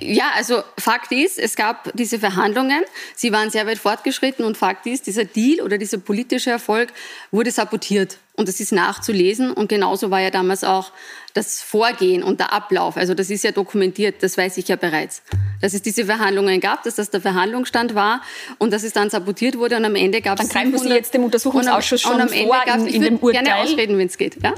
Ja, 0.00 0.30
also 0.34 0.62
Fakt 0.78 1.12
ist, 1.12 1.38
es 1.38 1.54
gab 1.54 1.90
diese 1.94 2.18
Verhandlungen, 2.18 2.82
sie 3.14 3.30
waren 3.30 3.50
sehr 3.50 3.66
weit 3.66 3.76
fortgeschritten 3.76 4.42
und 4.42 4.56
Fakt 4.56 4.86
ist, 4.86 5.06
dieser 5.06 5.26
Deal 5.26 5.60
oder 5.60 5.76
dieser 5.76 5.98
politische 5.98 6.48
Erfolg 6.48 6.94
wurde 7.30 7.50
sabotiert 7.50 8.16
und 8.36 8.48
das 8.48 8.58
ist 8.58 8.72
nachzulesen 8.72 9.52
und 9.52 9.68
genauso 9.68 10.10
war 10.10 10.20
ja 10.20 10.30
damals 10.30 10.64
auch 10.64 10.92
das 11.34 11.60
Vorgehen 11.60 12.22
und 12.22 12.40
der 12.40 12.54
Ablauf. 12.54 12.96
Also 12.96 13.12
das 13.12 13.28
ist 13.28 13.44
ja 13.44 13.52
dokumentiert, 13.52 14.22
das 14.22 14.38
weiß 14.38 14.56
ich 14.56 14.68
ja 14.68 14.76
bereits. 14.76 15.22
Dass 15.60 15.74
es 15.74 15.82
diese 15.82 16.06
Verhandlungen 16.06 16.58
gab, 16.60 16.82
dass 16.84 16.94
das 16.94 17.10
der 17.10 17.20
Verhandlungsstand 17.20 17.94
war 17.94 18.22
und 18.56 18.72
dass 18.72 18.82
es 18.82 18.94
dann 18.94 19.10
sabotiert 19.10 19.58
wurde 19.58 19.76
und 19.76 19.84
am 19.84 19.94
Ende 19.94 20.22
gab 20.22 20.40
es... 20.40 20.48
Dann 20.48 20.72
greifen 20.72 20.78
Sie 20.78 20.94
jetzt 20.94 21.12
dem 21.12 21.24
Untersuchungsausschuss 21.24 22.00
schon 22.00 22.18
und 22.18 22.30
vor 22.34 22.62
in, 22.74 22.86
in 22.86 23.02
dem 23.02 23.16
Urteil. 23.18 23.44
gerne 23.44 23.62
ausreden, 23.62 23.98
wenn 23.98 24.06
es 24.06 24.16
geht. 24.16 24.42
Ja? 24.42 24.54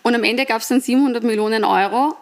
Und 0.00 0.14
am 0.14 0.24
Ende 0.24 0.46
gab 0.46 0.62
es 0.62 0.68
dann 0.68 0.80
700 0.80 1.22
Millionen 1.22 1.64
Euro 1.64 2.16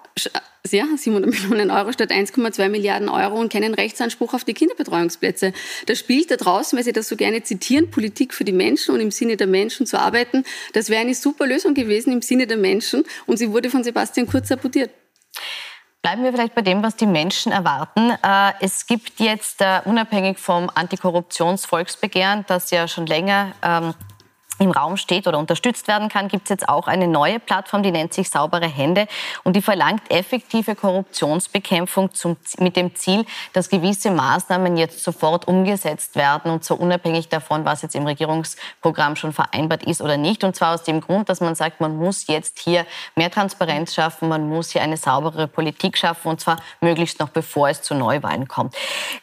ja, 0.68 0.84
700 0.96 1.30
Millionen 1.30 1.70
Euro 1.70 1.92
statt 1.92 2.10
1,2 2.10 2.68
Milliarden 2.68 3.08
Euro 3.08 3.36
und 3.40 3.52
keinen 3.52 3.74
Rechtsanspruch 3.74 4.34
auf 4.34 4.44
die 4.44 4.54
Kinderbetreuungsplätze. 4.54 5.52
Das 5.86 5.98
spielt 5.98 6.30
da 6.30 6.36
draußen, 6.36 6.76
weil 6.76 6.84
Sie 6.84 6.92
das 6.92 7.08
so 7.08 7.16
gerne 7.16 7.42
zitieren, 7.42 7.90
Politik 7.90 8.34
für 8.34 8.44
die 8.44 8.52
Menschen 8.52 8.94
und 8.94 9.00
im 9.00 9.10
Sinne 9.10 9.36
der 9.36 9.46
Menschen 9.46 9.86
zu 9.86 9.98
arbeiten. 9.98 10.44
Das 10.72 10.88
wäre 10.88 11.00
eine 11.00 11.14
super 11.14 11.46
Lösung 11.46 11.74
gewesen 11.74 12.12
im 12.12 12.22
Sinne 12.22 12.46
der 12.46 12.56
Menschen 12.56 13.04
und 13.26 13.38
sie 13.38 13.50
wurde 13.50 13.70
von 13.70 13.84
Sebastian 13.84 14.26
Kurz 14.26 14.48
sabotiert. 14.48 14.90
Bleiben 16.02 16.24
wir 16.24 16.32
vielleicht 16.32 16.54
bei 16.54 16.62
dem, 16.62 16.82
was 16.82 16.96
die 16.96 17.06
Menschen 17.06 17.52
erwarten. 17.52 18.10
Äh, 18.22 18.52
es 18.60 18.86
gibt 18.86 19.20
jetzt, 19.20 19.60
äh, 19.60 19.80
unabhängig 19.84 20.38
vom 20.38 20.70
Antikorruptionsvolksbegehren, 20.74 22.44
das 22.48 22.70
ja 22.70 22.88
schon 22.88 23.06
länger 23.06 23.52
ähm, 23.62 23.94
im 24.60 24.70
Raum 24.70 24.96
steht 24.98 25.26
oder 25.26 25.38
unterstützt 25.38 25.88
werden 25.88 26.08
kann, 26.08 26.28
gibt 26.28 26.44
es 26.44 26.50
jetzt 26.50 26.68
auch 26.68 26.86
eine 26.86 27.08
neue 27.08 27.40
Plattform, 27.40 27.82
die 27.82 27.90
nennt 27.90 28.12
sich 28.12 28.28
Saubere 28.28 28.68
Hände 28.68 29.06
und 29.42 29.56
die 29.56 29.62
verlangt 29.62 30.02
effektive 30.10 30.74
Korruptionsbekämpfung 30.74 32.12
zum, 32.12 32.36
mit 32.58 32.76
dem 32.76 32.94
Ziel, 32.94 33.24
dass 33.54 33.70
gewisse 33.70 34.10
Maßnahmen 34.10 34.76
jetzt 34.76 35.02
sofort 35.02 35.48
umgesetzt 35.48 36.14
werden 36.14 36.52
und 36.52 36.62
zwar 36.62 36.78
unabhängig 36.78 37.28
davon, 37.28 37.64
was 37.64 37.80
jetzt 37.80 37.94
im 37.94 38.06
Regierungsprogramm 38.06 39.16
schon 39.16 39.32
vereinbart 39.32 39.82
ist 39.84 40.02
oder 40.02 40.18
nicht. 40.18 40.44
Und 40.44 40.54
zwar 40.54 40.74
aus 40.74 40.82
dem 40.82 41.00
Grund, 41.00 41.30
dass 41.30 41.40
man 41.40 41.54
sagt, 41.54 41.80
man 41.80 41.96
muss 41.96 42.26
jetzt 42.26 42.58
hier 42.58 42.84
mehr 43.16 43.30
Transparenz 43.30 43.94
schaffen, 43.94 44.28
man 44.28 44.46
muss 44.46 44.70
hier 44.70 44.82
eine 44.82 44.98
saubere 44.98 45.48
Politik 45.48 45.96
schaffen 45.96 46.28
und 46.28 46.40
zwar 46.40 46.56
möglichst 46.82 47.18
noch 47.18 47.30
bevor 47.30 47.70
es 47.70 47.80
zu 47.80 47.94
Neuwahlen 47.94 48.46
kommt. 48.46 48.74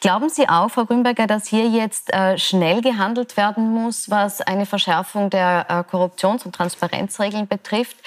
Glauben 0.01 0.29
Sie 0.29 0.49
auch, 0.49 0.69
Frau 0.69 0.85
Grünberger, 0.85 1.27
dass 1.27 1.45
hier 1.47 1.67
jetzt 1.67 2.11
äh, 2.11 2.39
schnell 2.39 2.81
gehandelt 2.81 3.37
werden 3.37 3.71
muss, 3.71 4.09
was 4.09 4.41
eine 4.41 4.65
Verschärfung 4.65 5.26
der 5.29 5.65
äh, 5.69 5.73
Korruptions- 5.89 6.45
und 6.45 6.53
Transparenzregeln 6.55 7.47
betrifft, 7.47 7.97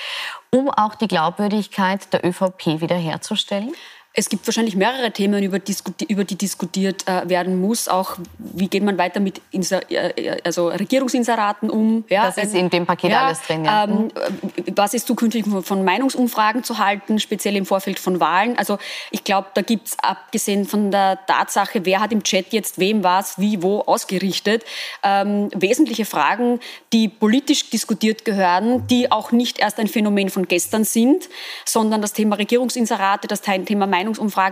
um 0.51 0.71
auch 0.71 0.95
die 0.95 1.09
Glaubwürdigkeit 1.09 2.13
der 2.13 2.25
ÖVP 2.25 2.81
wiederherzustellen? 2.81 3.73
Es 4.13 4.29
gibt 4.29 4.45
wahrscheinlich 4.45 4.75
mehrere 4.75 5.13
Themen, 5.13 5.41
über, 5.45 5.61
über 6.09 6.25
die 6.25 6.35
diskutiert 6.35 7.07
äh, 7.07 7.29
werden 7.29 7.61
muss. 7.61 7.87
Auch 7.87 8.17
wie 8.39 8.67
geht 8.67 8.83
man 8.83 8.99
weiter 8.99 9.21
mit 9.21 9.41
Inser 9.53 9.89
äh, 9.89 10.41
also 10.43 10.67
Regierungsinseraten 10.67 11.71
um? 11.71 12.05
Ja, 12.09 12.27
das 12.27 12.37
ist 12.39 12.55
in 12.57 12.69
dem 12.71 12.87
Paket 12.87 13.13
ja, 13.13 13.27
alles 13.27 13.41
drin. 13.43 13.65
Ja. 13.65 13.85
Ähm, 13.85 14.09
äh, 14.17 14.73
was 14.75 14.95
ist 14.95 15.07
zukünftig 15.07 15.45
von 15.63 15.85
Meinungsumfragen 15.85 16.65
zu 16.65 16.79
halten, 16.79 17.21
speziell 17.21 17.55
im 17.55 17.67
Vorfeld 17.67 18.01
von 18.01 18.19
Wahlen? 18.19 18.59
Also 18.59 18.79
ich 19.13 19.23
glaube, 19.23 19.47
da 19.55 19.63
gibt 19.63 19.87
es 19.87 19.97
abgesehen 20.01 20.65
von 20.65 20.91
der 20.91 21.25
Tatsache, 21.27 21.85
wer 21.85 22.01
hat 22.01 22.11
im 22.11 22.25
Chat 22.25 22.53
jetzt 22.53 22.81
wem 22.81 23.05
was, 23.05 23.39
wie, 23.39 23.63
wo 23.63 23.83
ausgerichtet, 23.83 24.65
ähm, 25.05 25.51
wesentliche 25.55 26.05
Fragen, 26.05 26.59
die 26.93 27.09
politisch 27.09 27.71
diskutiert 27.71 28.25
gehören, 28.25 28.89
die 28.89 29.13
auch 29.13 29.31
nicht 29.31 29.61
erst 29.61 29.79
ein 29.79 29.87
Phänomen 29.87 30.31
von 30.31 30.49
gestern 30.49 30.83
sind, 30.83 31.29
sondern 31.65 32.03
das 32.03 32.13
Thema 32.13 32.35
Regierungsinserate, 32.35 33.29
das 33.29 33.43
Thema 33.43 33.87
Meinungsumfragen 33.87 34.00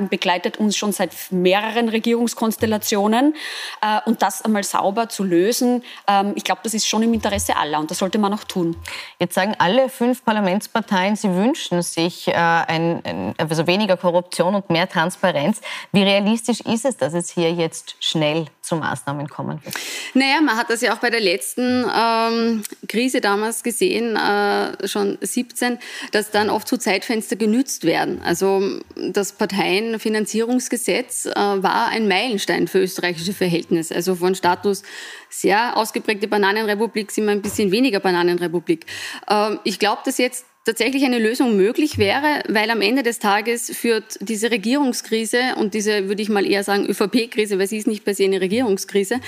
begleitet 0.08 0.56
uns 0.56 0.76
schon 0.76 0.92
seit 0.92 1.12
mehreren 1.30 1.88
Regierungskonstellationen. 1.88 3.34
Äh, 3.82 4.00
und 4.06 4.22
das 4.22 4.42
einmal 4.42 4.64
sauber 4.64 5.08
zu 5.08 5.24
lösen, 5.24 5.82
ähm, 6.06 6.32
ich 6.36 6.44
glaube, 6.44 6.60
das 6.64 6.74
ist 6.74 6.88
schon 6.88 7.02
im 7.02 7.14
Interesse 7.14 7.56
aller 7.56 7.78
und 7.78 7.90
das 7.90 7.98
sollte 7.98 8.18
man 8.18 8.32
auch 8.32 8.44
tun. 8.44 8.76
Jetzt 9.18 9.34
sagen 9.34 9.54
alle 9.58 9.88
fünf 9.88 10.24
Parlamentsparteien, 10.24 11.16
sie 11.16 11.32
wünschen 11.34 11.82
sich 11.82 12.28
äh, 12.28 12.32
ein, 12.32 13.02
ein, 13.04 13.34
also 13.38 13.66
weniger 13.66 13.96
Korruption 13.96 14.54
und 14.54 14.70
mehr 14.70 14.88
Transparenz. 14.88 15.60
Wie 15.92 16.02
realistisch 16.02 16.60
ist 16.60 16.84
es, 16.84 16.96
dass 16.96 17.14
es 17.14 17.30
hier 17.30 17.52
jetzt 17.52 17.96
schnell 18.00 18.46
zu 18.68 18.76
Maßnahmen 18.76 19.28
kommen 19.28 19.60
wird? 19.64 19.74
Naja, 20.14 20.40
man 20.40 20.56
hat 20.56 20.70
das 20.70 20.80
ja 20.80 20.94
auch 20.94 20.98
bei 20.98 21.10
der 21.10 21.20
letzten 21.20 21.84
ähm, 21.94 22.62
Krise 22.88 23.20
damals 23.20 23.62
gesehen, 23.62 24.16
äh, 24.16 24.86
schon 24.86 25.18
17, 25.20 25.78
dass 26.12 26.30
dann 26.30 26.50
oft 26.50 26.68
so 26.68 26.76
Zeitfenster 26.76 27.36
genützt 27.36 27.84
werden. 27.84 28.20
Also 28.24 28.62
das 28.94 29.32
Parteienfinanzierungsgesetz 29.32 31.26
äh, 31.26 31.34
war 31.34 31.88
ein 31.88 32.06
Meilenstein 32.08 32.68
für 32.68 32.80
österreichische 32.80 33.32
Verhältnisse. 33.32 33.94
Also 33.94 34.14
von 34.14 34.34
Status 34.34 34.82
sehr 35.30 35.76
ausgeprägte 35.76 36.28
Bananenrepublik 36.28 37.10
sind 37.10 37.24
wir 37.24 37.32
ein 37.32 37.42
bisschen 37.42 37.70
weniger 37.72 38.00
Bananenrepublik. 38.00 38.86
Äh, 39.28 39.56
ich 39.64 39.78
glaube, 39.78 40.02
dass 40.04 40.18
jetzt 40.18 40.44
tatsächlich 40.64 41.04
eine 41.04 41.18
Lösung 41.18 41.56
möglich 41.56 41.96
wäre, 41.96 42.42
weil 42.48 42.70
am 42.70 42.82
Ende 42.82 43.02
des 43.02 43.18
Tages 43.18 43.70
führt 43.74 44.18
diese 44.20 44.50
Regierungskrise 44.50 45.54
und 45.56 45.72
diese, 45.72 46.08
würde 46.08 46.20
ich 46.20 46.28
mal 46.28 46.44
eher 46.44 46.62
sagen, 46.62 46.86
ÖVP-Krise, 46.86 47.58
weil 47.58 47.66
sie 47.66 47.78
ist 47.78 47.86
nicht 47.86 48.04
per 48.04 48.14
se 48.14 48.24
eine 48.24 48.40
Regierungskrise, 48.40 49.20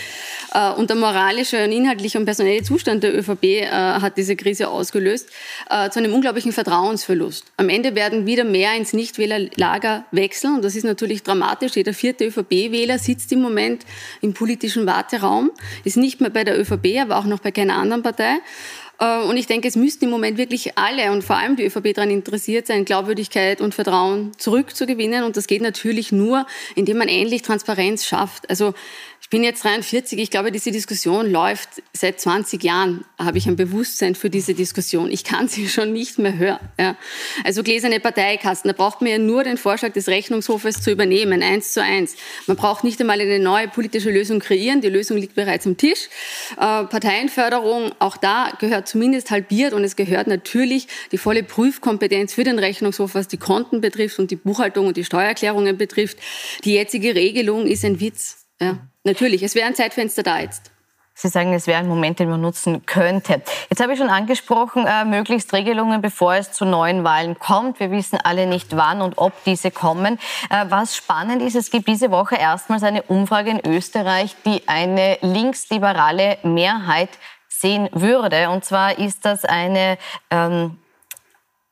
äh, 0.53 0.71
und 0.73 0.91
der 0.91 0.97
moralische 0.97 1.65
und 1.65 1.73
inhaltliche 1.73 2.19
und 2.19 2.27
personelle 2.27 2.63
Zustand 2.63 3.03
der 3.03 3.17
ÖVP 3.19 3.45
äh, 3.45 3.71
hat 3.71 4.19
diese 4.19 4.37
Krise 4.37 4.69
ausgelöst, 4.69 5.31
äh, 5.71 5.89
zu 5.89 6.01
einem 6.01 6.13
unglaublichen 6.13 6.53
Vertrauensverlust. 6.53 7.47
Am 7.57 7.69
Ende 7.69 7.95
werden 7.95 8.27
wieder 8.27 8.45
mehr 8.45 8.75
ins 8.77 8.93
Nichtwählerlager 8.93 10.05
wechseln 10.11 10.57
und 10.57 10.65
das 10.65 10.77
ist 10.77 10.85
natürlich 10.85 11.23
dramatisch. 11.23 11.75
Jeder 11.75 11.95
vierte 11.95 12.27
ÖVP-Wähler 12.27 12.99
sitzt 12.99 13.33
im 13.33 13.41
Moment 13.41 13.87
im 14.21 14.35
politischen 14.35 14.87
Warteraum, 14.87 15.53
ist 15.85 15.97
nicht 15.97 16.21
mehr 16.21 16.31
bei 16.31 16.45
der 16.45 16.61
ÖVP, 16.61 17.01
aber 17.01 17.17
auch 17.17 17.25
noch 17.25 17.41
bei 17.41 17.51
keiner 17.51 17.77
anderen 17.77 18.03
Partei. 18.03 18.39
Äh, 19.01 19.23
und 19.23 19.37
ich 19.37 19.47
denke, 19.47 19.67
es 19.67 19.77
müssten 19.77 20.05
im 20.05 20.11
Moment 20.11 20.39
wirklich 20.39 20.79
alle 20.79 21.11
und 21.11 21.25
vor 21.25 21.37
allem 21.37 21.57
die 21.57 21.65
ÖVP 21.65 21.95
daran 21.95 22.11
interessiert 22.11 22.67
sein, 22.67 22.85
Glaubwürdigkeit 22.85 23.61
und 23.61 23.75
Vertrauen 23.75 24.33
zurückzugewinnen. 24.37 25.25
Und 25.25 25.37
das 25.37 25.47
geht 25.47 25.63
natürlich 25.63 26.13
nur, 26.13 26.47
indem 26.77 26.99
man 26.99 27.09
endlich 27.09 27.43
Transparenz 27.43 28.05
schafft. 28.05 28.49
Also 28.49 28.75
bin 29.31 29.45
jetzt 29.45 29.63
43. 29.63 30.19
Ich 30.19 30.31
glaube, 30.31 30.51
diese 30.51 30.73
Diskussion 30.73 31.31
läuft 31.31 31.69
seit 31.93 32.21
20 32.21 32.65
Jahren. 32.65 33.05
Habe 33.17 33.39
ich 33.39 33.47
ein 33.47 33.55
Bewusstsein 33.55 34.17
für 34.17 34.29
diese 34.29 34.55
Diskussion. 34.55 35.09
Ich 35.11 35.23
kann 35.23 35.47
sie 35.47 35.69
schon 35.71 35.93
nicht 35.93 36.19
mehr 36.19 36.37
hören. 36.37 36.59
Ja. 36.79 36.97
Also 37.45 37.63
gläserne 37.63 38.01
Parteikasten. 38.01 38.69
Da 38.69 38.77
braucht 38.77 39.01
man 39.01 39.11
ja 39.11 39.19
nur 39.19 39.45
den 39.45 39.57
Vorschlag 39.57 39.93
des 39.93 40.09
Rechnungshofes 40.09 40.83
zu 40.83 40.91
übernehmen, 40.91 41.45
eins 41.45 41.73
zu 41.73 41.81
eins. 41.81 42.17
Man 42.49 42.57
braucht 42.57 42.83
nicht 42.83 43.01
einmal 43.01 43.21
eine 43.21 43.39
neue 43.39 43.69
politische 43.69 44.11
Lösung 44.11 44.41
kreieren. 44.41 44.81
Die 44.81 44.89
Lösung 44.89 45.17
liegt 45.17 45.37
bereits 45.37 45.65
am 45.65 45.77
Tisch. 45.77 46.09
Äh, 46.57 46.85
Parteienförderung, 46.85 47.93
auch 48.01 48.17
da 48.17 48.53
gehört 48.59 48.89
zumindest 48.89 49.31
halbiert 49.31 49.75
und 49.75 49.85
es 49.85 49.95
gehört 49.95 50.27
natürlich 50.27 50.89
die 51.13 51.19
volle 51.19 51.45
Prüfkompetenz 51.45 52.35
für 52.35 52.43
den 52.43 52.59
Rechnungshof, 52.59 53.15
was 53.15 53.29
die 53.29 53.37
Konten 53.37 53.81
betrifft 53.81 54.19
und 54.19 54.33
die 54.33 54.37
Buchhaltung 54.37 54.89
und 54.89 54.97
die 54.97 55.05
Steuererklärungen 55.05 55.79
betrifft. 55.79 56.19
Die 56.65 56.75
jetzige 56.75 57.15
Regelung 57.15 57.69
ist 57.69 57.85
ein 57.85 58.01
Witz. 58.01 58.47
Ja, 58.61 58.90
natürlich. 59.05 59.43
Es 59.43 59.55
wäre 59.55 59.67
ein 59.67 59.75
Zeitfenster 59.75 60.23
da 60.23 60.41
jetzt. 60.41 60.71
Sie 61.21 61.29
sagen, 61.29 61.53
es 61.53 61.67
wäre 61.67 61.81
ein 61.81 61.89
Moment, 61.89 62.19
den 62.19 62.31
man 62.31 62.41
nutzen 62.41 62.87
könnte. 62.87 63.43
Jetzt 63.69 63.83
habe 63.83 63.93
ich 63.93 63.99
schon 63.99 64.09
angesprochen, 64.09 64.87
äh, 64.87 65.05
möglichst 65.05 65.53
Regelungen, 65.53 66.01
bevor 66.01 66.35
es 66.35 66.53
zu 66.53 66.65
neuen 66.65 67.05
Wahlen 67.05 67.39
kommt. 67.39 67.79
Wir 67.79 67.91
wissen 67.91 68.19
alle 68.23 68.47
nicht, 68.47 68.75
wann 68.75 69.03
und 69.03 69.19
ob 69.19 69.33
diese 69.45 69.71
kommen. 69.71 70.19
Äh, 70.49 70.65
was 70.71 70.97
spannend 70.97 71.43
ist, 71.43 71.57
es 71.57 71.71
gibt 71.71 71.89
diese 71.89 72.11
Woche 72.11 72.37
erstmals 72.37 72.83
eine 72.85 73.03
Umfrage 73.03 73.51
in 73.51 73.61
Österreich, 73.67 74.35
die 74.47 74.67
eine 74.67 75.19
linksliberale 75.21 76.39
Mehrheit 76.43 77.11
sehen 77.49 77.91
würde. 77.93 78.49
Und 78.49 78.65
zwar 78.65 78.99
ist 78.99 79.27
das 79.27 79.45
eine, 79.45 79.99
ähm, 80.31 80.79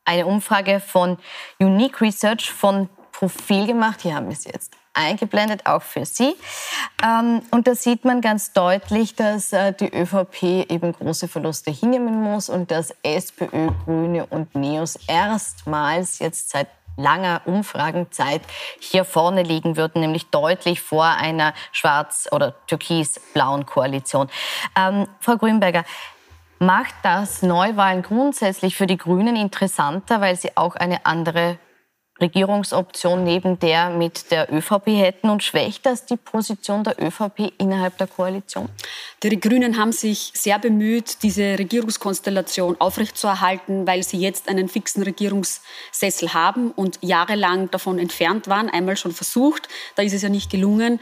eine 0.05 0.27
Umfrage 0.27 0.79
von 0.79 1.17
Unique 1.57 2.01
Research 2.01 2.51
von 2.51 2.87
Profil 3.11 3.65
gemacht. 3.65 4.01
Hier 4.01 4.13
haben 4.13 4.27
wir 4.27 4.33
es 4.33 4.45
jetzt 4.45 4.78
eingeblendet, 4.93 5.65
auch 5.65 5.81
für 5.81 6.05
Sie. 6.05 6.35
Ähm, 7.03 7.41
und 7.51 7.67
da 7.67 7.75
sieht 7.75 8.05
man 8.05 8.21
ganz 8.21 8.53
deutlich, 8.53 9.15
dass 9.15 9.53
äh, 9.53 9.73
die 9.73 9.93
ÖVP 9.93 10.43
eben 10.69 10.93
große 10.93 11.27
Verluste 11.27 11.71
hinnehmen 11.71 12.21
muss 12.21 12.49
und 12.49 12.71
dass 12.71 12.93
SPÖ, 13.03 13.71
Grüne 13.85 14.25
und 14.25 14.55
NEOS 14.55 14.97
erstmals 15.07 16.19
jetzt 16.19 16.49
seit 16.49 16.67
langer 16.97 17.41
Umfragenzeit 17.45 18.41
hier 18.79 19.05
vorne 19.05 19.43
liegen 19.43 19.77
würden, 19.77 20.01
nämlich 20.01 20.29
deutlich 20.31 20.81
vor 20.81 21.05
einer 21.05 21.53
schwarz- 21.71 22.27
oder 22.31 22.55
türkis-blauen 22.67 23.65
Koalition. 23.65 24.29
Ähm, 24.77 25.07
Frau 25.19 25.37
Grünberger, 25.37 25.85
macht 26.59 26.93
das 27.03 27.41
Neuwahlen 27.41 28.01
grundsätzlich 28.01 28.75
für 28.75 28.85
die 28.85 28.97
Grünen 28.97 29.35
interessanter, 29.35 30.21
weil 30.21 30.35
sie 30.35 30.57
auch 30.57 30.75
eine 30.75 31.05
andere 31.05 31.57
Regierungsoption 32.21 33.23
neben 33.23 33.59
der 33.59 33.89
mit 33.89 34.31
der 34.31 34.51
ÖVP 34.53 34.87
hätten 34.87 35.29
und 35.29 35.43
schwächt 35.43 35.85
das 35.85 36.05
die 36.05 36.17
Position 36.17 36.83
der 36.83 37.01
ÖVP 37.01 37.53
innerhalb 37.57 37.97
der 37.97 38.07
Koalition? 38.07 38.69
Die 39.23 39.39
Grünen 39.39 39.77
haben 39.77 39.91
sich 39.91 40.31
sehr 40.33 40.59
bemüht, 40.59 41.23
diese 41.23 41.57
Regierungskonstellation 41.59 42.79
aufrechtzuerhalten, 42.79 43.85
weil 43.85 44.03
sie 44.03 44.17
jetzt 44.17 44.47
einen 44.49 44.69
fixen 44.69 45.03
Regierungssessel 45.03 46.33
haben 46.33 46.71
und 46.71 46.99
jahrelang 47.01 47.69
davon 47.71 47.99
entfernt 47.99 48.47
waren, 48.47 48.69
einmal 48.69 48.97
schon 48.97 49.11
versucht, 49.11 49.67
da 49.95 50.03
ist 50.03 50.13
es 50.13 50.21
ja 50.21 50.29
nicht 50.29 50.49
gelungen. 50.49 50.99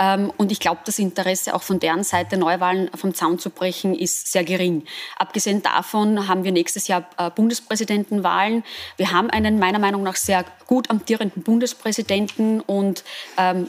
Ähm, 0.00 0.32
und 0.36 0.52
ich 0.52 0.60
glaube, 0.60 0.80
das 0.84 0.98
Interesse 0.98 1.54
auch 1.54 1.62
von 1.62 1.80
deren 1.80 2.04
Seite, 2.04 2.36
Neuwahlen 2.36 2.90
vom 2.94 3.14
Zaun 3.14 3.38
zu 3.38 3.50
brechen, 3.50 3.94
ist 3.94 4.32
sehr 4.32 4.44
gering. 4.44 4.84
Abgesehen 5.16 5.62
davon 5.62 6.28
haben 6.28 6.44
wir 6.44 6.52
nächstes 6.52 6.88
Jahr 6.88 7.08
äh, 7.18 7.30
Bundespräsidentenwahlen. 7.30 8.64
Wir 8.96 9.12
haben 9.12 9.30
einen 9.30 9.58
meiner 9.58 9.78
Meinung 9.78 10.02
nach 10.02 10.16
sehr 10.16 10.44
gut 10.66 10.90
amtierenden 10.90 11.42
Bundespräsidenten 11.42 12.60
und 12.60 13.04
ähm, 13.36 13.68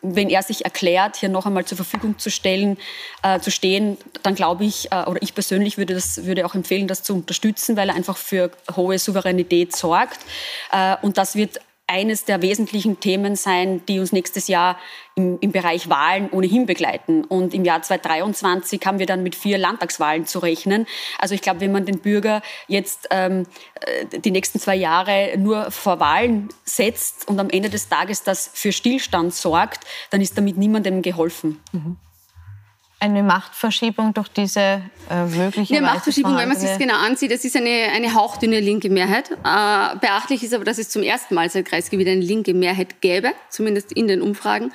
wenn 0.00 0.30
er 0.30 0.42
sich 0.42 0.64
erklärt, 0.64 1.16
hier 1.16 1.28
noch 1.28 1.44
einmal 1.44 1.64
zur 1.64 1.76
Verfügung 1.76 2.18
zu 2.18 2.30
stellen, 2.30 2.78
äh, 3.22 3.40
zu 3.40 3.50
stehen, 3.50 3.98
dann 4.22 4.36
glaube 4.36 4.64
ich, 4.64 4.92
äh, 4.92 5.04
oder 5.04 5.20
ich 5.22 5.34
persönlich 5.34 5.76
würde, 5.76 5.94
das, 5.94 6.24
würde 6.24 6.46
auch 6.46 6.54
empfehlen, 6.54 6.86
das 6.86 7.02
zu 7.02 7.14
unterstützen, 7.14 7.76
weil 7.76 7.88
er 7.88 7.96
einfach 7.96 8.16
für 8.16 8.52
hohe 8.76 8.98
Souveränität 8.98 9.74
sorgt. 9.74 10.20
Äh, 10.70 10.96
und 11.02 11.18
das 11.18 11.34
wird 11.34 11.58
eines 11.88 12.24
der 12.24 12.42
wesentlichen 12.42 12.98
Themen 12.98 13.36
sein, 13.36 13.84
die 13.86 14.00
uns 14.00 14.12
nächstes 14.12 14.48
Jahr 14.48 14.78
im, 15.14 15.38
im, 15.40 15.52
Bereich 15.52 15.88
Wahlen 15.88 16.28
ohnehin 16.30 16.66
begleiten. 16.66 17.24
Und 17.24 17.54
im 17.54 17.64
Jahr 17.64 17.82
2023 17.82 18.80
haben 18.84 18.98
wir 18.98 19.06
dann 19.06 19.22
mit 19.22 19.34
vier 19.36 19.56
Landtagswahlen 19.56 20.26
zu 20.26 20.40
rechnen. 20.40 20.86
Also 21.18 21.34
ich 21.34 21.42
glaube, 21.42 21.60
wenn 21.60 21.72
man 21.72 21.86
den 21.86 22.00
Bürger 22.00 22.42
jetzt 22.66 23.08
ähm, 23.10 23.46
äh, 23.80 24.18
die 24.18 24.32
nächsten 24.32 24.58
zwei 24.58 24.74
Jahre 24.74 25.34
nur 25.38 25.70
vor 25.70 26.00
Wahlen 26.00 26.48
setzt 26.64 27.28
und 27.28 27.38
am 27.38 27.50
Ende 27.50 27.70
des 27.70 27.88
Tages 27.88 28.24
das 28.24 28.50
für 28.52 28.72
Stillstand 28.72 29.32
sorgt, 29.32 29.84
dann 30.10 30.20
ist 30.20 30.36
damit 30.36 30.58
niemandem 30.58 31.02
geholfen. 31.02 31.60
Mhm 31.72 31.96
eine 32.98 33.22
Machtverschiebung 33.22 34.14
durch 34.14 34.28
diese 34.28 34.80
äh, 35.10 35.24
mögliche 35.26 35.76
Eine 35.76 35.86
Machtverschiebung, 35.86 36.36
wenn 36.36 36.48
man 36.48 36.56
sich 36.56 36.68
das 36.68 36.78
genau 36.78 36.96
ansieht, 36.96 37.30
das 37.30 37.44
ist 37.44 37.56
eine, 37.56 37.90
eine 37.94 38.14
hauchdünne 38.14 38.60
linke 38.60 38.88
Mehrheit. 38.88 39.30
Äh, 39.30 39.96
beachtlich 40.00 40.42
ist 40.42 40.54
aber, 40.54 40.64
dass 40.64 40.78
es 40.78 40.88
zum 40.88 41.02
ersten 41.02 41.34
Mal 41.34 41.50
seit 41.50 41.66
Kreisgebiet 41.66 42.08
eine 42.08 42.20
linke 42.20 42.54
Mehrheit 42.54 43.00
gäbe, 43.02 43.32
zumindest 43.50 43.92
in 43.92 44.08
den 44.08 44.22
Umfragen. 44.22 44.72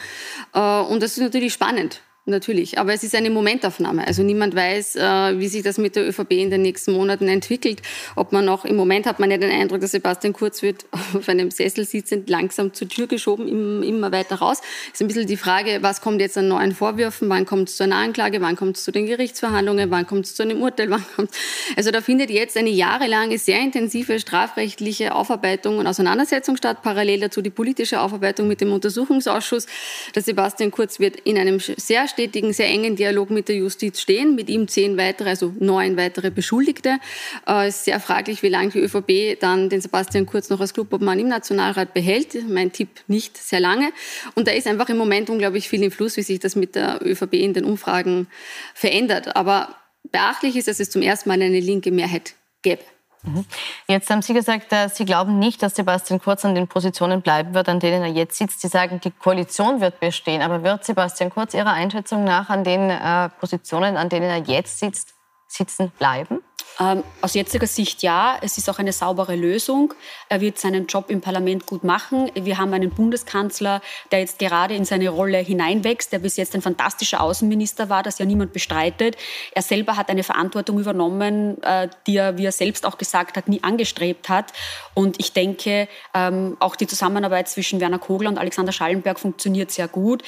Äh, 0.54 0.60
und 0.60 1.02
das 1.02 1.14
ist 1.14 1.24
natürlich 1.24 1.54
spannend. 1.54 2.02
Natürlich, 2.26 2.78
aber 2.78 2.94
es 2.94 3.04
ist 3.04 3.16
eine 3.16 3.32
Momentaufnahme. 3.32 4.06
Also 4.06 4.22
niemand 4.22 4.56
weiß, 4.56 4.96
äh, 4.96 5.40
wie 5.40 5.48
sich 5.48 5.64
das 5.64 5.80
mit 5.80 5.96
der 5.96 6.08
ÖVP 6.08 6.34
in 6.34 6.52
den 6.52 6.62
nächsten 6.62 6.92
Monaten 6.92 7.28
entwickelt. 7.28 7.82
Ob 8.16 8.32
man 8.32 8.46
noch, 8.46 8.64
im 8.64 8.76
Moment 8.76 9.08
hat 9.08 9.20
man 9.20 9.32
ja 9.32 9.38
den 9.38 9.50
Eindruck, 9.50 9.82
dass 9.82 9.90
Sebastian 9.90 10.32
Kurz 10.32 10.62
wird 10.62 10.86
auf 11.16 11.28
einem 11.28 11.50
Sessel 11.50 11.84
sitzend 11.84 12.30
langsam 12.30 12.76
zur 12.76 12.88
Tür 12.88 13.08
geschoben, 13.08 13.82
immer 13.82 14.12
weiter 14.12 14.36
raus. 14.36 14.62
Ist 14.94 15.02
ein 15.02 15.08
bisschen 15.08 15.26
die 15.26 15.36
Frage, 15.36 15.80
was 15.82 16.02
kommt 16.02 16.22
jetzt 16.22 16.38
an 16.38 16.48
neuen 16.48 16.74
Vorwürfen? 16.74 17.28
Wann 17.28 17.48
kommt 17.48 17.70
es 17.70 17.78
zu 17.78 17.86
einer 17.86 17.96
Anklage? 17.96 18.40
Wann 18.40 18.56
kommt 18.56 18.78
es 18.78 18.84
zu 18.84 18.92
den 18.92 19.08
Gerichtsverhandlungen? 19.08 19.90
Wann 19.90 20.06
kommt 20.06 20.28
es 20.28 20.36
zu 20.36 20.44
einem 20.44 20.62
Urteil? 20.62 20.90
Wann 20.92 21.04
kommt 21.16 21.32
Also 21.76 21.90
da 21.90 22.02
findet 22.02 22.30
jetzt 22.30 22.56
eine 22.56 22.70
jahrelange, 22.70 23.40
sehr 23.40 23.60
intensive 23.60 24.20
strafrechtliche 24.20 25.16
Aufarbeitung 25.16 25.80
und 25.80 25.88
Auseinandersetzung 25.88 26.56
statt. 26.56 26.84
Parallel 26.84 27.22
dazu 27.22 27.42
die 27.42 27.50
politische 27.50 28.00
Aufarbeitung 28.00 28.48
mit 28.48 28.62
dem 28.62 28.72
Untersuchungsausschuss. 28.72 29.66
Der 30.14 30.22
Sebastian 30.22 30.70
Kurz 30.70 31.00
wird 31.00 31.16
in 31.22 31.40
einem 31.40 31.60
sehr 31.60 32.11
stetigen, 32.12 32.54
sehr 32.54 32.68
engen 32.68 32.96
Dialog 32.96 33.30
mit 33.32 33.48
der 33.48 33.56
Justiz 33.56 34.00
stehen. 34.00 34.36
Mit 34.36 34.50
ihm 34.50 34.68
zehn 34.68 34.98
weitere, 34.98 35.30
also 35.30 35.54
neun 35.60 35.98
weitere 35.98 36.30
Beschuldigte. 36.30 37.00
Es 37.46 37.54
äh, 37.54 37.68
ist 37.70 37.86
sehr 37.86 38.00
fraglich, 38.00 38.44
wie 38.44 38.50
lange 38.50 38.70
die 38.70 38.80
ÖVP 38.80 39.40
dann 39.40 39.70
den 39.70 39.82
Sebastian 39.82 40.26
Kurz 40.26 40.50
noch 40.50 40.60
als 40.60 40.74
Clubobmann 40.74 41.20
im 41.20 41.28
Nationalrat 41.28 41.94
behält. 41.94 42.48
Mein 42.48 42.72
Tipp 42.72 42.90
nicht 43.08 43.38
sehr 43.38 43.60
lange. 43.60 43.92
Und 44.36 44.48
da 44.48 44.52
ist 44.52 44.68
einfach 44.68 44.90
im 44.90 44.98
Moment 44.98 45.30
unglaublich 45.30 45.68
viel 45.68 45.82
im 45.84 45.92
Fluss, 45.92 46.18
wie 46.18 46.24
sich 46.24 46.40
das 46.40 46.56
mit 46.56 46.76
der 46.76 47.00
ÖVP 47.04 47.34
in 47.34 47.54
den 47.54 47.66
Umfragen 47.66 48.28
verändert. 48.76 49.36
Aber 49.36 49.76
beachtlich 50.12 50.56
ist, 50.56 50.68
dass 50.68 50.80
es 50.80 50.90
zum 50.90 51.02
ersten 51.02 51.30
Mal 51.30 51.42
eine 51.42 51.60
linke 51.60 51.92
Mehrheit 51.92 52.36
gäbe. 52.62 52.84
Mhm. 53.24 53.46
Jetzt 53.88 54.10
haben 54.10 54.22
Sie 54.22 54.34
gesagt, 54.34 54.74
äh, 54.74 54.90
Sie 54.90 55.06
glauben 55.06 55.38
nicht, 55.38 55.62
dass 55.62 55.76
Sebastian 55.76 56.20
Kurz 56.20 56.44
an 56.44 56.56
den 56.56 56.68
Positionen 56.68 57.22
bleiben 57.22 57.54
wird, 57.54 57.70
an 57.70 57.80
denen 57.80 58.02
er 58.02 58.10
jetzt 58.10 58.38
sitzt. 58.38 58.62
Sie 58.62 58.68
sagen, 58.68 59.00
die 59.04 59.12
Koalition 59.12 59.80
wird 59.82 60.00
bestehen. 60.00 60.42
Aber 60.42 60.64
wird 60.64 60.84
Sebastian 60.84 61.30
Kurz 61.30 61.54
Ihrer 61.54 61.74
Einschätzung 61.74 62.24
nach 62.24 62.50
an 62.50 62.64
den 62.64 62.90
äh, 62.90 63.30
Positionen, 63.40 63.98
an 63.98 64.10
denen 64.10 64.30
er 64.30 64.38
jetzt 64.38 64.80
sitzt, 64.80 65.14
sitzen 65.48 65.92
bleiben? 65.92 66.42
Ähm, 66.82 67.04
aus 67.22 67.36
jetziger 67.36 67.68
Sicht 67.68 68.02
ja, 68.02 68.40
es 68.42 68.58
ist 68.58 68.68
auch 68.68 68.80
eine 68.80 68.92
saubere 68.92 69.36
Lösung. 69.36 69.94
Er 70.30 70.42
wird 70.42 70.58
seinen 70.58 70.88
Job 70.88 71.12
im 71.12 71.22
Parlament 71.22 71.68
gut 71.68 71.84
machen. 71.84 72.32
Wir 72.34 72.58
haben 72.58 72.74
einen 72.74 72.90
Bundeskanzler, 72.90 73.82
der 74.12 74.22
jetzt 74.22 74.40
gerade 74.40 74.74
in 74.74 74.84
seine 74.84 75.10
Rolle 75.10 75.38
hineinwächst, 75.38 76.12
der 76.12 76.18
bis 76.18 76.38
jetzt 76.38 76.56
ein 76.56 76.64
fantastischer 76.64 77.22
Außenminister 77.22 77.90
war, 77.90 78.02
das 78.02 78.18
ja 78.18 78.26
niemand 78.26 78.52
bestreitet. 78.52 79.16
Er 79.52 79.62
selber 79.62 79.96
hat 79.96 80.10
eine 80.10 80.24
Verantwortung 80.24 80.80
übernommen, 80.80 81.62
äh, 81.62 81.88
die 82.08 82.18
er, 82.18 82.40
wie 82.40 82.46
er 82.46 82.52
selbst 82.52 82.84
auch 82.88 82.98
gesagt 82.98 83.38
hat, 83.38 83.48
nie 83.48 83.62
angestrebt 83.62 84.28
hat. 84.28 84.52
Und 84.96 85.20
ich 85.20 85.34
denke, 85.34 85.88
ähm, 86.16 86.58
auch 86.60 86.76
die 86.76 86.88
Zusammenarbeit 86.88 87.48
zwischen 87.48 87.80
Werner 87.80 88.00
Kogler 88.00 88.30
und 88.30 88.40
Alexander 88.40 88.72
Schallenberg 88.72 89.20
funktioniert 89.20 89.70
sehr 89.70 89.88
gut 89.88 90.24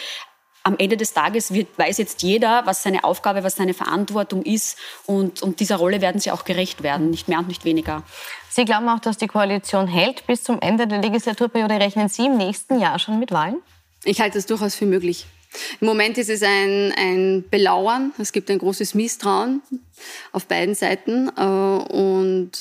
am 0.63 0.77
Ende 0.77 0.95
des 0.95 1.13
Tages 1.13 1.53
wird, 1.53 1.77
weiß 1.77 1.97
jetzt 1.97 2.23
jeder, 2.23 2.65
was 2.65 2.83
seine 2.83 3.03
Aufgabe, 3.03 3.43
was 3.43 3.57
seine 3.57 3.73
Verantwortung 3.73 4.43
ist. 4.43 4.77
Und, 5.05 5.41
und 5.41 5.59
dieser 5.59 5.75
Rolle 5.75 6.01
werden 6.01 6.21
sie 6.21 6.31
auch 6.31 6.45
gerecht 6.45 6.83
werden, 6.83 7.09
nicht 7.09 7.27
mehr 7.27 7.39
und 7.39 7.49
nicht 7.49 7.65
weniger. 7.65 8.03
Sie 8.49 8.65
glauben 8.65 8.87
auch, 8.87 8.99
dass 8.99 9.17
die 9.17 9.27
Koalition 9.27 9.87
hält 9.87 10.25
bis 10.25 10.43
zum 10.43 10.61
Ende 10.61 10.87
der 10.87 11.01
Legislaturperiode. 11.01 11.75
Rechnen 11.75 12.07
Sie 12.07 12.27
im 12.27 12.37
nächsten 12.37 12.79
Jahr 12.79 12.97
schon 12.99 13.19
mit 13.19 13.31
Wahlen? 13.31 13.61
Ich 14.05 14.21
halte 14.21 14.37
das 14.37 14.45
durchaus 14.45 14.75
für 14.75 14.85
möglich. 14.85 15.25
Im 15.81 15.87
Moment 15.87 16.17
ist 16.17 16.29
es 16.29 16.41
ein, 16.41 16.93
ein 16.97 17.45
Belauern. 17.49 18.11
Es 18.17 18.31
gibt 18.31 18.49
ein 18.49 18.57
großes 18.57 18.95
Misstrauen 18.95 19.61
auf 20.31 20.45
beiden 20.45 20.75
Seiten. 20.75 21.29
Äh, 21.35 21.41
und 21.41 22.51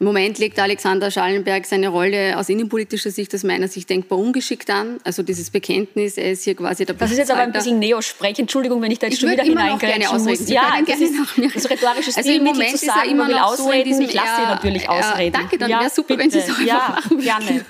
im 0.00 0.06
Moment 0.06 0.38
legt 0.38 0.58
Alexander 0.60 1.10
Schallenberg 1.10 1.66
seine 1.66 1.88
Rolle 1.88 2.38
aus 2.38 2.48
innenpolitischer 2.48 3.10
Sicht 3.10 3.34
aus 3.34 3.42
meiner 3.42 3.66
Sicht 3.66 3.90
denkbar 3.90 4.18
ungeschickt 4.18 4.70
an. 4.70 4.98
Also 5.02 5.24
dieses 5.24 5.50
Bekenntnis, 5.50 6.16
er 6.16 6.32
ist 6.32 6.44
hier 6.44 6.54
quasi 6.54 6.84
der 6.84 6.94
Das 6.94 7.10
ist 7.10 7.18
jetzt 7.18 7.30
aber 7.32 7.40
ein 7.40 7.52
bisschen 7.52 7.80
Neosprech. 7.80 8.38
Entschuldigung, 8.38 8.80
wenn 8.80 8.92
ich 8.92 9.00
da 9.00 9.08
jetzt 9.08 9.14
ich 9.14 9.20
schon 9.20 9.30
wieder 9.30 9.42
hineingreifen 9.42 10.24
muss. 10.24 10.38
Sie 10.38 10.54
ja, 10.54 10.78
das 10.86 11.00
ist, 11.00 11.14
das 11.36 11.54
ist 11.56 11.70
rhetorisches 11.70 12.16
also 12.16 12.30
im 12.30 12.44
Moment 12.44 12.70
zu 12.70 12.86
sagen, 12.86 13.00
ist 13.00 13.06
er 13.06 13.10
immer 13.10 13.28
noch 13.28 13.52
ausreden. 13.52 13.94
So 13.94 14.02
ich 14.02 14.14
lasse 14.14 14.36
Sie 14.36 14.48
natürlich 14.48 14.88
ausreden. 14.88 15.34
Äh, 15.34 15.38
danke, 15.38 15.58
dann 15.58 15.70
ja, 15.70 15.80
wäre 15.80 15.90
super, 15.90 16.16
bitte. 16.16 16.20
wenn 16.20 16.30
Sie 16.30 16.38
es 16.38 16.66
ja, 16.66 16.94
machen 16.96 17.20
gerne. 17.20 17.64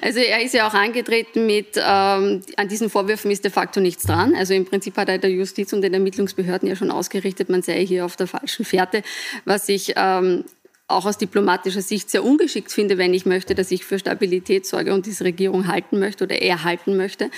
Also 0.00 0.20
er 0.20 0.42
ist 0.42 0.54
ja 0.54 0.68
auch 0.68 0.74
angetreten 0.74 1.46
mit, 1.46 1.76
ähm, 1.76 2.42
an 2.56 2.68
diesen 2.68 2.88
Vorwürfen 2.88 3.30
ist 3.30 3.44
de 3.44 3.50
facto 3.50 3.80
nichts 3.80 4.04
dran. 4.04 4.34
Also 4.34 4.54
im 4.54 4.64
Prinzip 4.64 4.96
hat 4.96 5.08
er 5.08 5.18
der 5.18 5.30
Justiz 5.30 5.72
und 5.72 5.82
den 5.82 5.94
Ermittlungsbehörden 5.94 6.68
ja 6.68 6.76
schon 6.76 6.90
ausgerichtet, 6.90 7.48
man 7.48 7.62
sei 7.62 7.84
hier 7.84 8.04
auf 8.04 8.16
der 8.16 8.26
falschen 8.26 8.64
Fährte, 8.64 9.02
was 9.44 9.68
ich 9.68 9.94
ähm, 9.96 10.44
auch 10.92 11.06
aus 11.06 11.18
diplomatischer 11.18 11.82
Sicht 11.82 12.10
sehr 12.10 12.24
ungeschickt 12.24 12.72
finde, 12.72 12.98
wenn 12.98 13.14
ich 13.14 13.26
möchte, 13.26 13.54
dass 13.54 13.70
ich 13.70 13.84
für 13.84 13.98
Stabilität 13.98 14.66
sorge 14.66 14.94
und 14.94 15.06
diese 15.06 15.24
Regierung 15.24 15.66
halten 15.66 15.98
möchte 15.98 16.24
oder 16.24 16.40
er 16.40 16.64
halten 16.64 16.96
möchte. 16.96 17.30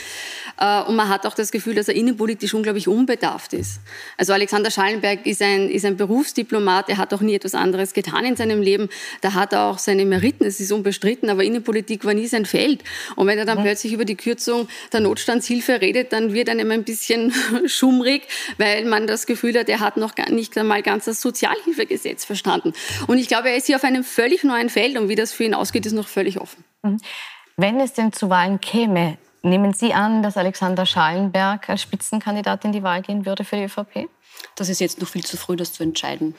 Äh, 0.58 0.82
und 0.82 0.96
man 0.96 1.08
hat 1.08 1.26
auch 1.26 1.34
das 1.34 1.50
Gefühl, 1.50 1.74
dass 1.74 1.88
er 1.88 1.94
innenpolitisch 1.94 2.54
unglaublich 2.54 2.88
unbedarft 2.88 3.52
ist. 3.52 3.80
Also 4.16 4.32
Alexander 4.32 4.70
Schallenberg 4.70 5.26
ist 5.26 5.42
ein, 5.42 5.68
ist 5.70 5.84
ein 5.84 5.96
Berufsdiplomat, 5.96 6.88
er 6.88 6.98
hat 6.98 7.12
auch 7.14 7.20
nie 7.20 7.34
etwas 7.34 7.54
anderes 7.54 7.92
getan 7.92 8.24
in 8.24 8.36
seinem 8.36 8.60
Leben. 8.60 8.88
Da 9.20 9.34
hat 9.34 9.52
er 9.52 9.64
auch 9.64 9.78
seine 9.78 10.04
Meriten, 10.04 10.44
es 10.44 10.60
ist 10.60 10.72
unbestritten, 10.72 11.30
aber 11.30 11.44
Innenpolitik 11.44 12.04
war 12.04 12.14
nie 12.14 12.26
sein 12.26 12.46
Feld. 12.46 12.82
Und 13.16 13.26
wenn 13.26 13.38
er 13.38 13.44
dann 13.44 13.58
mhm. 13.58 13.64
plötzlich 13.64 13.92
über 13.92 14.04
die 14.04 14.16
Kürzung 14.16 14.68
der 14.92 15.00
Notstandshilfe 15.00 15.80
redet, 15.80 16.12
dann 16.12 16.34
wird 16.34 16.48
einem 16.48 16.70
ein 16.70 16.84
bisschen 16.84 17.32
schummrig, 17.66 18.22
weil 18.58 18.84
man 18.84 19.06
das 19.06 19.26
Gefühl 19.26 19.58
hat, 19.58 19.68
er 19.68 19.80
hat 19.80 19.96
noch 19.96 20.14
nicht 20.30 20.56
einmal 20.56 20.82
ganz 20.82 21.04
das 21.04 21.20
Sozialhilfegesetz 21.20 22.24
verstanden. 22.24 22.72
Und 23.06 23.18
ich 23.18 23.28
glaube, 23.28 23.43
glaube, 23.44 23.50
er 23.50 23.56
ist 23.56 23.66
hier 23.66 23.76
auf 23.76 23.84
einem 23.84 24.04
völlig 24.04 24.42
neuen 24.42 24.70
Feld 24.70 24.96
und 24.96 25.08
wie 25.08 25.14
das 25.14 25.32
für 25.32 25.44
ihn 25.44 25.54
ausgeht, 25.54 25.84
ist 25.86 25.92
noch 25.92 26.08
völlig 26.08 26.40
offen. 26.40 26.64
Mhm. 26.82 26.98
Wenn 27.56 27.78
es 27.78 27.92
denn 27.92 28.12
zu 28.12 28.30
Wahlen 28.30 28.60
käme, 28.60 29.18
nehmen 29.42 29.74
Sie 29.74 29.92
an, 29.92 30.22
dass 30.22 30.36
Alexander 30.36 30.86
Schallenberg 30.86 31.68
als 31.68 31.82
Spitzenkandidat 31.82 32.64
in 32.64 32.72
die 32.72 32.82
Wahl 32.82 33.02
gehen 33.02 33.26
würde 33.26 33.44
für 33.44 33.56
die 33.56 33.64
ÖVP? 33.64 34.08
Das 34.56 34.68
ist 34.68 34.80
jetzt 34.80 35.00
noch 35.00 35.08
viel 35.08 35.24
zu 35.24 35.36
früh, 35.36 35.56
das 35.56 35.72
zu 35.72 35.82
entscheiden. 35.82 36.34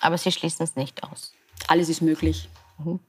Aber 0.00 0.16
Sie 0.16 0.32
schließen 0.32 0.64
es 0.64 0.76
nicht 0.76 1.02
aus. 1.02 1.32
Alles 1.68 1.88
ist 1.88 2.00
möglich. 2.00 2.48
Mhm. 2.78 3.00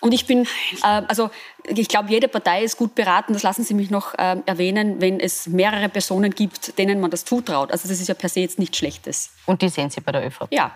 Und 0.00 0.12
ich 0.12 0.26
bin, 0.26 0.46
äh, 0.82 1.02
also 1.08 1.30
ich 1.64 1.88
glaube, 1.88 2.10
jede 2.10 2.28
Partei 2.28 2.64
ist 2.64 2.76
gut 2.76 2.94
beraten, 2.94 3.32
das 3.32 3.42
lassen 3.42 3.64
Sie 3.64 3.72
mich 3.72 3.90
noch 3.90 4.14
äh, 4.14 4.36
erwähnen, 4.44 5.00
wenn 5.00 5.20
es 5.20 5.46
mehrere 5.46 5.88
Personen 5.88 6.34
gibt, 6.34 6.76
denen 6.78 7.00
man 7.00 7.10
das 7.10 7.24
zutraut. 7.24 7.70
Also 7.72 7.88
das 7.88 8.00
ist 8.00 8.08
ja 8.08 8.14
per 8.14 8.28
se 8.28 8.40
jetzt 8.40 8.58
nichts 8.58 8.76
Schlechtes. 8.76 9.30
Und 9.46 9.62
die 9.62 9.68
sehen 9.68 9.90
Sie 9.90 10.00
bei 10.00 10.12
der 10.12 10.26
ÖVP? 10.26 10.48
Ja, 10.50 10.72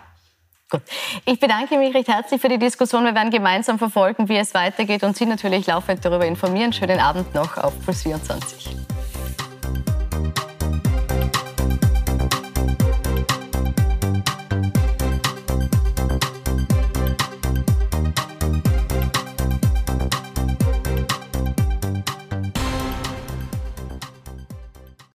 Gut. 0.70 0.82
Ich 1.24 1.40
bedanke 1.40 1.78
mich 1.78 1.94
recht 1.94 2.08
herzlich 2.08 2.40
für 2.40 2.50
die 2.50 2.58
Diskussion. 2.58 3.04
Wir 3.04 3.14
werden 3.14 3.30
gemeinsam 3.30 3.78
verfolgen, 3.78 4.28
wie 4.28 4.36
es 4.36 4.52
weitergeht 4.52 5.02
und 5.02 5.16
Sie 5.16 5.24
natürlich 5.24 5.66
laufend 5.66 6.04
darüber 6.04 6.26
informieren. 6.26 6.74
Schönen 6.74 7.00
Abend 7.00 7.34
noch 7.34 7.56
auf 7.56 7.72
Plus 7.84 8.02
24. 8.02 8.76